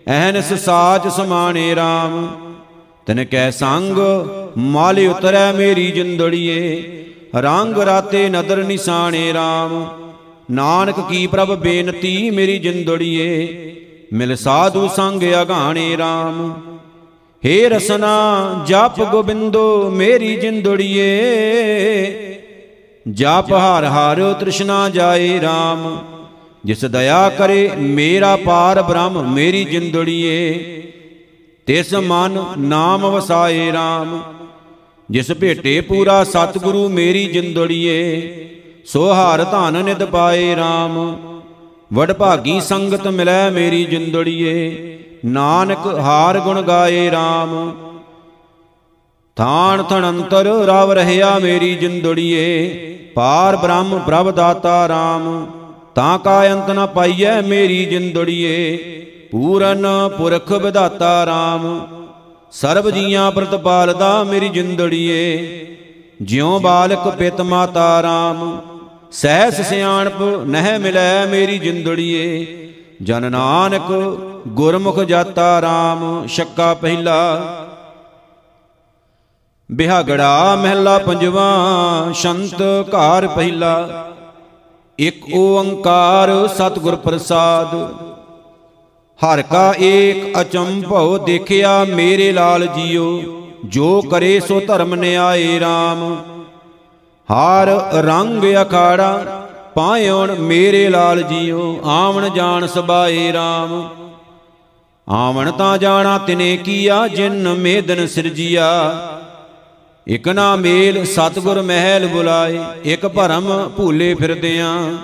[0.07, 2.25] ਐਨਸ ਸਾਚ ਸਮਾਣੇ RAM
[3.05, 3.97] ਤਨ ਕੈ ਸੰਗ
[4.57, 6.83] ਮਾਲ ਉਤਰੈ ਮੇਰੀ ਜਿੰਦੜੀਏ।
[7.35, 9.73] ਰੰਗ ਰਾਤੇ ਨਦਰ ਨਿਸ਼ਾਨੇ RAM
[10.51, 13.47] ਨਾਨਕ ਕੀ ਪ੍ਰਭ ਬੇਨਤੀ ਮੇਰੀ ਜਿੰਦੜੀਏ।
[14.13, 16.76] ਮਿਲ ਸਾਧੂ ਸੰਗ ਅਗਾਣੇ RAM
[17.47, 21.05] ਹੇ ਰਸਨਾ, ਜਪ ਗੋਬਿੰਦੋ, ਮੇਰੀ ਜਿੰਦੜੀਏ।
[23.11, 25.97] ਜਪ ਹਰ ਹਰ, ਤ੍ਰਿਸ਼ਨਾ ਜਾਏ RAM
[26.65, 30.53] ਜਿਸ ਦਇਆ ਕਰੇ, ਮੇਰਾ ਪਾਰ ਬ੍ਰਹਮ, ਮੇਰੀ ਜਿੰਦੜੀਏ।
[31.65, 34.17] ਤਿਸ ਮਨ ਨਾਮ ਵਸਾਏ RAM
[35.11, 38.21] ਜਿਸ ਭੇਟੇ ਪੂਰਾ ਸਤਿਗੁਰੂ, ਮੇਰੀ ਜਿੰਦੜੀਏ।
[38.85, 41.15] ਸੋ ਹਰ ਧਨ ਨਿਤ ਪਾਏ RAM
[41.93, 47.72] ਵਡ ਭਾਗੀ ਸੰਗਤ ਮਿਲੈ, ਮੇਰੀ ਜਿੰਦੜੀਏ। ਨਾਨਕ ਹਾਰ ਗੁਣ ਗਾਏ RAM
[49.38, 55.45] ਥਾਨ ਥਣੰਤਰ ਰਵ ਰਹਿਆ ਮੇਰੀ ਜਿੰਦੜੀਏ, ਪਾਰ ਬ੍ਰਹਮ ਪ੍ਰਭ ਦਾਤਾ RAM
[55.95, 58.78] ਤਾਂ ਕਾ ਅੰਤ ਨ ਪਾਈਐ ਮੇਰੀ ਜਿੰਦੜੀਏ,
[59.32, 59.86] ਪੂਰਨ
[60.18, 61.68] ਪੁਰਖ ਵਿਦਾਤਾ RAM
[62.51, 65.76] ਸਰਬ ਜੀਆਂ ਪ੍ਰਤਪਾਲਦਾ ਮੇਰੀ ਜਿੰਦੜੀਏ,
[66.22, 68.45] ਜਿਉ ਬਾਲਕ ਪਿਤ ਮਾਤਾ RAM
[69.11, 72.66] ਸਹਿਸ ਸਿਆਣਪ ਨਹਿ ਮਿਲੈ ਮੇਰੀ ਜਿੰਦੜੀਏ
[73.03, 73.91] ਜਨ ਨਾਨਕ
[74.47, 77.39] ਗੁਰਮੁਖ ਜਾਤਾ RAM ਛੱਕਾ ਪਹਿਲਾ।
[79.71, 81.49] ਬਿਹਾਗੜਾ ਮਹਿਲਾ ਪੰਜਵਾ,
[82.13, 84.07] ਸ਼ੰਤ ਘਰ ਪਹਿਲਾ।
[84.99, 87.75] ਇਕ ਓੰਕਾਰ ਸਤਿਗੁਰ ਪ੍ਰਸਾਦ।
[89.19, 93.21] ਹਰ ਕਾ ਏਕ ਅਚੰਭਉ ਦੇਖਿਆ ਮੇਰੇ ਲਾਲ ਜੀਓ,
[93.65, 96.15] ਜੋ ਕਰੇ ਸੋ ਧਰਮ ਨਿਆਏ RAM
[97.31, 99.36] ਹਾਰ ਰੰਗ ਅਖਾੜਾ
[99.78, 103.73] ਪਾਇਉਣ ਮੇਰੇ ਲਾਲ ਜੀਓ, ਆਵਣ ਜਾਣ ਸਬਾਏ RAM
[105.07, 108.69] ਆਵਣ ਤਾਂ ਜਾਣਾ ਤਿਨੇ ਕੀਆ, ਜਿਨ ਮੇਦਨ ਸਿਰਜੀਆ।
[110.07, 114.97] ਇਕ ਨਾ ਮੇਲ ਸਤਗੁਰ ਮਹਿਲ ਬੁਲਾਏ, ਇਕ ਭਰਮ ਭੂਲੇ ਫਿਰਦਿਆਂ।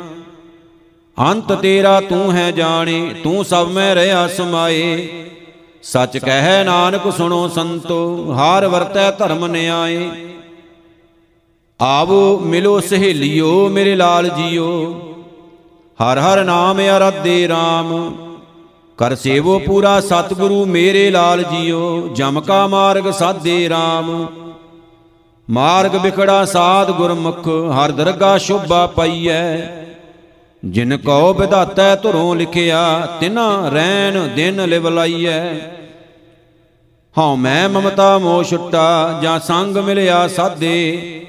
[1.18, 5.08] ਅੰਤ ਤੇਰਾ ਤੂੰ ਹੈ ਜਾਣੇ, ਤੂੰ ਸਭ ਮੈਂ ਰਹਾ ਸਮਾਏ।
[5.84, 10.10] ਸੱਚ ਕਹਿ ਨਾਨਕ ਸੁਣੋ ਸੰਤੋ, ਹਾਰ ਵਰਤੈ ਧਰਮ ਨਿਆਏ।
[11.84, 14.68] ਆਵੋ ਮਿਲੋ ਸਹੇਲਿਓ ਮੇਰੇ ਲਾਲ ਜੀਓ।
[16.00, 18.12] ਹਰ ਹਰ ਨਾਮ ਅਰਧੇ RAM
[18.98, 24.12] ਕਰ ਸੇਵੋ ਪੂਰਾ ਸਤਿਗੁਰੂ ਮੇਰੇ ਲਾਲ ਜੀਓ। ਜਮ ਕਾ ਮਾਰਗ ਸਾਧੇ RAM
[25.50, 29.58] ਮਾਰਗ ਵਿਖੜਾ ਸਾਧ ਗੁਰਮੁਖ। ਹਰ ਦਰਗਾ ਸ਼ੋਭਾ ਪਈਐ।
[30.66, 35.54] ਜਿਨ ਕਉ ਵਿਧਾਤੈ ਧੁਰੋਂ ਲਿਖਿਆ, ਤਿਨਾ ਰੈਣ ਦਿਨ ਲਿਵ ਲਾਈਐ।
[37.18, 41.20] ਹਉ ਮੈਂ ਮਮਤਾ ਮੋਹ ਛੁੱਟਾ, ਜਾਂ ਸੰਗ ਮਿਲਿਆ ਸਾਧੇ।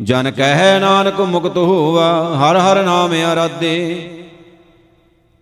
[0.00, 4.10] ਜਨ ਕਹਿ ਨਾਨਕ ਮੁਕਤ ਹੋਵਾ, ਹਰ ਹਰ ਨਾਮ ਆਰਾਧੇ।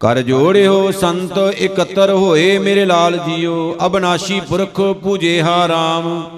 [0.00, 6.30] ਕਰ ਜੋੜਿਓ ਸੰਤ, ਇਕੱਤਰ ਹੋਏ ਮੇਰੇ ਲਾਲ ਜੀਓ, ਅਬਨਾਸ਼ੀ ਪੁਰਖ ਪੂਜੇ ਹਾ ਰਾਮ।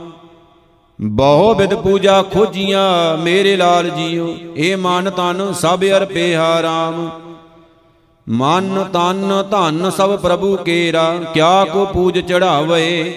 [1.00, 7.10] ਬਹੁ ਬਿਦ ਪੂਜਾ ਖੋਜੀਆਂ ਮੇਰੇ ਲਾਲ ਜੀਓ, ਏ ਮਨ ਤਨ ਸਭ ਅਰਪੇ ਹਾ ਰਾਮ।
[8.28, 13.14] ਮਨ ਤਨ ਧਨ ਸਭ ਪ੍ਰਭੂ ਕੇਰਾ, ਕਿਆ ਕੋ ਪੂਜ ਚੜਾਵੇ।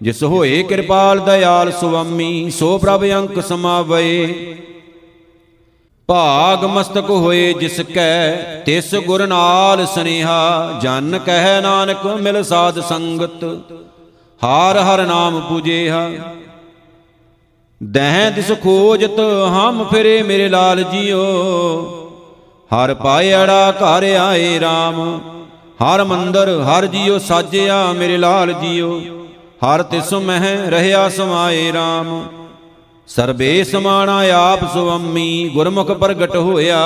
[0.00, 4.56] ਜਿਸ ਹੋਏ ਕਿਰਪਾਲ ਦਇਆਲ ਸੁਆਮੀ, ਸੋ ਪ੍ਰਭ ਅੰਕ ਸਮਾਵੇ
[6.08, 8.34] ਭਾਗ ਮਸਤਕ ਹੋਏ ਜਿਸ ਕੈ,
[8.66, 13.44] ਤਿਸ ਗੁਰ ਨਾਲ ਸਨੇਹਾ, ਜਨ ਕਹਿ ਨਾਨਕ ਮਿਲ ਸਾਧ ਸੰਗਤ,
[14.44, 16.08] ਹਾਰ ਹਰ ਨਾਮ ਪੂਜੇਹਾ।
[17.82, 21.24] ਦਹਿ ਦਿਸ ਖੋਜਤ, ਹਮ ਫਿਰੇ ਮੇਰੇ ਲਾਲ ਜੀਓ।
[22.70, 25.20] ਹਰ ਪਾਇੜਾ ਘਰ ਆਏ RAM
[25.82, 29.00] ਹਰ ਮੰਦਰ ਹਰ ਜੀਓ, ਸਾਜਿਆ ਮੇਰੇ ਲਾਲ ਜੀਓ।
[29.62, 32.10] ਹਰ ਤਿਸ ਮਹਿ ਰਹਿਆ ਸਮਾਏ RAM
[33.06, 36.78] ਸਰਬੇ ਸਮਾਣਾ ਆਪ ਸੁਅੰਮੀ ਗੁਰਮੁਖ ਪ੍ਰਗਟ ਹੋਇਆ।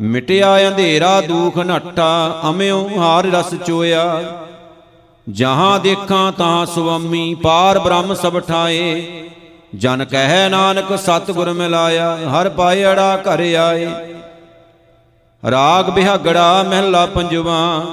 [0.00, 4.04] ਮਿਟਿਆ ਅੰਧੇਰਾ ਦੂਖ ਨੱਟਾ ਅਮਿਓ ਹਾਰ ਰਸ ਚੋਇਆ।
[5.28, 9.02] ਜਹਾਂ ਦੇਖਾਂ ਤਾਂ ਸੁਅੰਮੀ ਪਾਰ ਬ੍ਰਹਮ ਸਭ ਠਾਏ।
[9.74, 13.86] ਜਨ ਕਹਿ ਨਾਨਕ ਸਤਿਗੁਰ ਮਿਲਾਇਆ, ਹਰ ਪਾਇੜਾ ਘਰ ਆਏ।
[15.50, 17.84] ਰਾਗ ਬਿਹਾਗੜਾ ਮਹਿਲਾ ਪੰਜਵਾ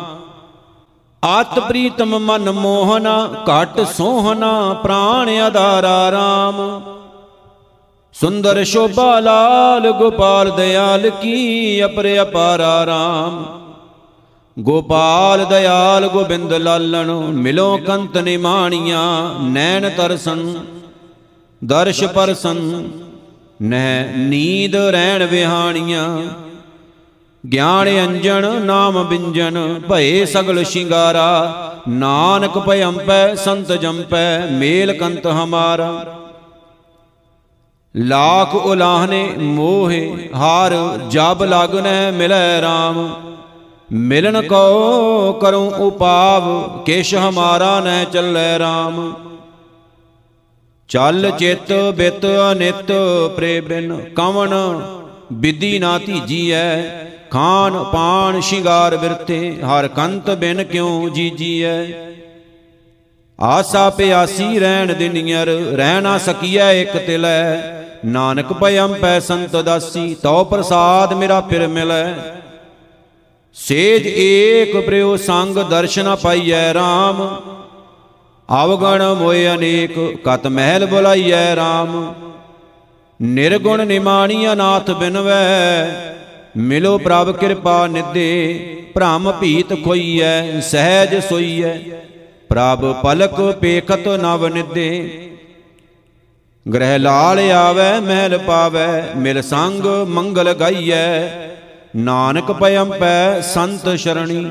[1.26, 3.18] ਆਤ ਪ੍ਰੀਤਮ ਮਨ ਮੋਹਨਾ,
[3.50, 6.60] ਘਟ ਸੋਹਨਾ ਪ੍ਰਾਣ ਆਧਾਰਾ RAM
[8.16, 13.44] ਸੁੰਦਰ ਸ਼ੋਭਾ ਲਾਲ, ਗੋਪਾਲ ਦਿਆਲ ਕੀ ਅਪਰ ਅਪਾਰਾ RAM
[14.58, 20.54] ਗੋਪਾਲ ਦਿਆਲ ਗੋਬਿੰਦ ਲਾਲਣ, ਮਿਲੋ ਕੰਤ ਨਿਮਾਣੀਆਂ, ਨੈਣ ਤਰਸਨ
[21.62, 22.90] ਦਰਸ਼ ਪਰਸਨ
[23.62, 26.08] ਨਹਿ ਨੀਂਦ ਰਹਿਣ ਵਿਹਾਣੀਆਂ
[27.52, 29.58] ਗਿਆਨ ਅੰਜਨ ਨਾਮ ਬਿੰਜਨ
[29.90, 35.92] ਭਏ ਸਗਲ ਸ਼ਿੰਗਾਰਾ। ਨਾਨਕ ਭਇੰਪੈ ਸੰਤ ਜੰਪੈ, ਮੇਲ ਕੰਤ ਹਮਾਰਾ।
[37.96, 40.74] ਲਾਖ ਉਲਾਹਨੇ ਮੋਹੇ, ਹਾਰ
[41.12, 43.00] ਜਬ ਲਗਨੈ ਮਿਲੈ RAM
[43.90, 46.44] ਮਿਲਨ ਕੋ ਕਰੂੰ ਉਪਾਵ
[46.86, 49.02] ਕਿਛ ਹਮਾਰਾ ਨੈ ਚੱਲੈ RAM
[50.90, 52.92] ਚੱਲ ਚਿਤ ਬਿਤ ਅਨਿਤ
[53.36, 54.54] ਪ੍ਰੇ ਬਿਨ ਕਵਨ
[55.34, 56.66] ਵਿਧੀ ਨਾ ਧੀਜੀਐ
[57.36, 61.82] ਖਾਨ ਪਾਣ ਸ਼ਿੰਗਾਰ ਬਿਰਤੇ ਹਰ ਕੰਤ ਬਿਨ ਕਿਉ ਜੀਜੀਐ?
[63.40, 67.58] ਆਸਾ ਪਿਆਸੀ ਰਹਿਣ ਦਿਨੀਅਰ ਰਹਿ ਨਾ ਸਕੀਐ ਇਕ ਤਿਲੈ।
[68.06, 72.14] ਨਾਨਕ ਭਇਮ ਪੈ ਸੰਤ ਦਾਸੀ, ਤਉ ਪ੍ਰਸਾਦ ਮੇਰਾ ਫਿਰ ਮਿਲੈ।
[73.54, 77.22] ਸੇਜ ਏਕ ਪ੍ਰਿਉ ਸੰਗ ਦਰਸ਼ਨ ਪਾਈਐ RAM
[78.64, 82.04] ਅਵਗਣ ਮੋਇ ਅਨੇਕ, ਕਤ ਮਹਿਲ ਬੁਲਾਈਐ RAM
[83.20, 86.15] ਨਿਰਗੁਣ ਨਿਮਾਣੀ ਅਨਾਥ ਬਿਨਵੈ।
[86.58, 91.78] ਮਿਲੋ ਪ੍ਰਭ ਕਿਰਪਾ ਨਿਦੇ ਭ੍ਰਮ ਭੀਤ ਖੋਈਐ, ਸਹਿਜ ਸੋਈਐ।
[92.50, 94.90] ਪ੍ਰਭ ਪਲਕ ਪੇਖਤ ਨਵ ਨਿਦੇ
[96.66, 101.30] ਗ੍ਰਹਿ ਲਾਲ ਆਵੈ, ਮਹਿਲ ਪਾਵੈ, ਮਿਲ ਸੰਗ ਮੰਗਲ ਗਾਈਐ।
[101.96, 104.46] ਨਾਨਕ ਪਇਮ ਪੈ ਸੰਤ ਸ਼ਰਣੀ,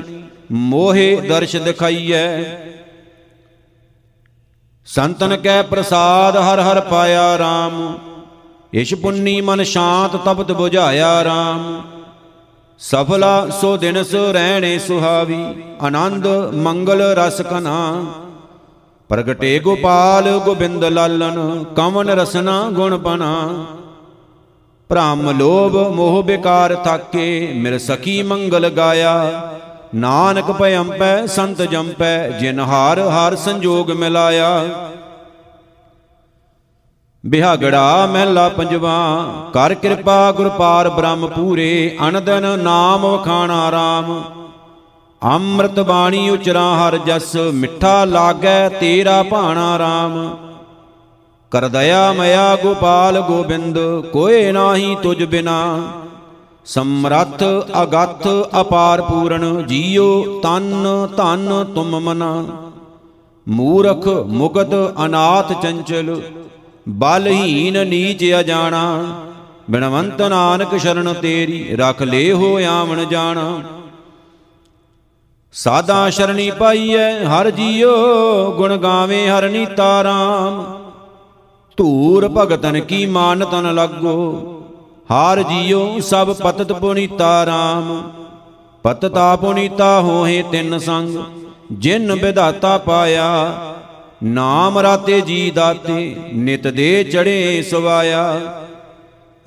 [0.51, 2.43] ਮੋਹਿ ਦਰਸ਼ ਦਿਖਾਈਐ।
[4.87, 7.81] ਸੰਤਨ ਕੈ ਪ੍ਰਸਾਦ, ਹਰ ਹਰ ਪਾਇਆ RAM
[8.73, 11.61] ਇਸ਼ ਪੁੰਨੀ ਮਨ ਸ਼ਾਂਤ ਤਪਤ 부ਝਾਇਆ RAM
[12.79, 15.45] ਸਫਲਾ ਸੋ ਦਿਨ ਸੋ ਰਹਿਣੇ ਸੁਹਾਵੀ,
[15.81, 18.05] ਆਨੰਦ ਮੰਗਲ ਰਸ ਕਨਾ।
[19.09, 23.65] ਪ੍ਰਗਟੇ ਗੋਪਾਲ ਗੋਬਿੰਦ ਲਾਲਨ ਕਮਨ ਰਸਨਾ ਗੁਣ ਬਨਾ।
[24.89, 29.51] ਭ੍ਰਮ ਲੋਭ ਮੋਹ ਬਿਕਾਰ ਥਾਕੇ, ਮਿਲ ਸਕੀ ਮੰਗਲ ਗਾਇਆ।
[29.95, 34.63] ਨਾਨਕ ਭਇੰਪੈ ਸੰਤ ਜੰਪੈ, ਜਿਨ ਹਾਰ ਹਰ ਸੰਜੋਗ ਮਿਲਾਇਆ।
[37.25, 38.97] ਬਿਹਾਗੜਾ ਮਹਿਲਾ ਪੰਜਵਾ,
[39.53, 44.11] ਕਰ ਕਿਰਪਾ ਗੁਰ ਪਾਰ ਬ੍ਰਹਮ ਪੂਰੇ ਅਨੰਦਨ ਨਾਮ ਵਖਾਣਾ RAM
[45.21, 50.19] ਅੰਮ੍ਰਿਤ ਬਾਣੀ ਉਚਰਾ ਹਰ ਜਸ, ਮਿੱਠਾ ਲਾਗੈ ਤੇਰਾ ਭਾਣਾ RAM
[51.51, 53.79] ਕਰ ਦਇਆ ਮਇਆ ਗੋਪਾਲ ਗੋਬਿੰਦ,
[54.13, 55.59] ਕੋਏ ਨਾਹੀ ਤੁਝ ਬਿਨਾ।
[56.65, 57.43] ਸਮਰੱਥ
[57.83, 58.27] ਅਗੱਥ
[58.61, 62.33] ਅਪਾਰ ਪੂਰਨ, ਜੀਉ ਤਨ ਧਨ ਤੁਮ ਮਨਾ।
[63.47, 64.73] ਮੂਰਖ ਮੁਗਤ
[65.05, 66.19] ਅਨਾਥ ਚੰਚਲ
[66.85, 69.03] ਬਲਹੀਨ ਨੀਚ ਅਜਾਣਾ,
[69.71, 73.61] ਬਿਨਵੰਤ ਨਾਨਕ ਸ਼ਰਨ ਤੇਰੀ, ਰਖ ਲੇ ਹੋ ਆਵਣ ਜਾਣਾ।
[75.53, 77.91] ਸਾਦਾ ਸ਼ਰਣੀ ਪਾਈਐ, ਹਰ ਜੀਓ
[78.51, 80.63] ਗੁਣ ਗਾਵੇ ਹਰ ਨੀਤਾ ਰਾਮ
[81.77, 84.61] ਧੂਰ ਭਗਤਨ ਕੀ ਮਾਨ ਤਨ ਲੱਗੋ,
[85.11, 87.93] ਹਾਰ ਜੀਓ ਸਭ ਪਤਤ ਪੁਨੀਤਾ RAM
[88.85, 91.17] ਪਤਤਾ ਪੁਨੀਤਾ ਹੋਏ ਤਿੰਨ ਸੰਗ,
[91.71, 93.25] ਜਿਨ ਵਿਧਾਤਾ ਪਾਇਆ
[94.25, 98.39] ਨਾਮ ਰਾਤੇ ਜੀ ਦਾਤੇ, ਨਿਤ ਦੇ ਚੜੇ ਸਵਾਇਆ।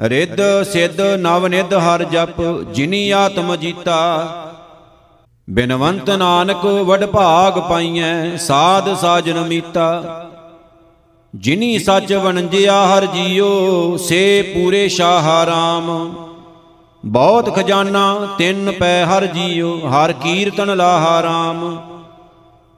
[0.00, 0.40] ਰਿੱਧ
[0.72, 2.40] ਸਿੱਧ ਨਵ ਨਿਧ ਹਰ ਜਪ,
[2.74, 4.28] ਜਿਨੀ ਆਤਮ ਜੀਤਾ।
[5.50, 10.04] ਬਿਨਵੰਤ ਨਾਨਕ ਵਡ ਭਾਗ ਪਾਈਐ, ਸਾਧ ਸਾਜਨ ਮੀਤਾ।
[11.34, 16.14] ਜਿਨੀ ਸੱਚ ਵਣਜਿਆ ਹਰ ਜੀਓ, ਸੇ ਪੂਰੇ ਸ਼ਾਹ ਰਾਮ।
[17.04, 21.80] ਬਹੁਤ ਖਜ਼ਾਨਾ ਤਿੰਨ ਪੈ ਹਰ ਜੀਓ, ਹਰ ਕੀਰਤਨ ਲਾਹਾ ਰਾਮ।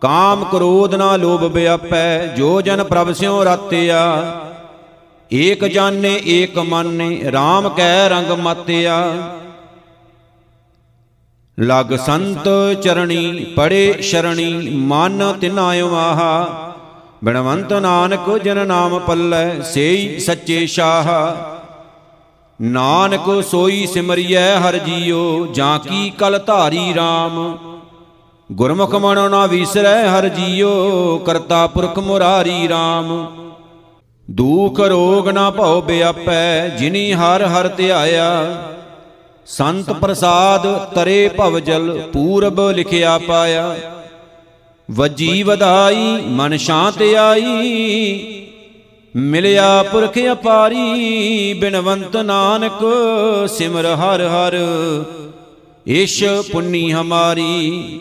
[0.01, 4.23] ਕਾਮ ਕ੍ਰੋਧ ਨਾ ਲੋਭ ਬਿਆਪੈ, ਜੋ ਜਨ ਪ੍ਰਭ ਸਿਉ ਰਾਤਿਆ।
[5.33, 9.13] ਏਕ ਜਾਣੇ, ਏਕ ਮਾਨੇ RAM ਕੈ ਰੰਗ ਮਤਿਆ।
[11.61, 12.49] ਲਗ ਸੰਤ
[12.83, 16.75] ਚਰਣੀ, ਪੜੇ ਸ਼ਰਣੀ, ਮਨ ਤਿਨਾਇ ਆਹਾ
[17.25, 21.07] ਬਿਨਵੰਤ ਨਾਨਕ ਜਨ ਨਾਮ ਪੱਲੇ, ਸੇਈ ਸੱਚੇ ਸ਼ਾਹ।
[22.63, 27.59] ਨਾਨਕ ਸੋਈ ਸਿਮਰਿਐ ਹਰ ਜੀਓ ਜਾਂ ਕੀ ਕਲ ਧਾਰੀ RAM
[28.53, 33.27] ਗੁਰਮੁਖ ਮਨੋ ਨਾ ਵੀਸਰੈ ਹਰ ਜੀਓ, ਕਰਤਾ ਪੁਰਖ ਮੁਰਾਰੀ RAM
[34.31, 38.63] ਦੂਖ ਰੋਗ ਨਾ ਭਉ ਬਿਆਪੈ, ਜਿਨੀ ਹਰ ਹਰ ਧਿਆਇਆ।
[39.47, 43.77] ਸੰਤ ਪ੍ਰਸਾਦ ਤਰੇ ਭਵ ਜਲ, ਪੂਰਬ ਲਿਖਿਆ ਪਾਇਆ।
[44.91, 48.21] ਵਜੀ ਵਧਾਈ, ਮਨ ਸ਼ਾਂਤ ਆਈ।
[49.17, 52.87] ਮਿਲਿਆ ਪੁਰਖ ਅਪਾਰੀ, ਬਿਨਵੰਤ ਨਾਨਕ,
[53.49, 54.59] ਸਿਮਰ ਹਰ ਹਰ।
[55.89, 58.01] ਈਸ਼ ਪੁੰਨੀ ਹਮਾਰੀ।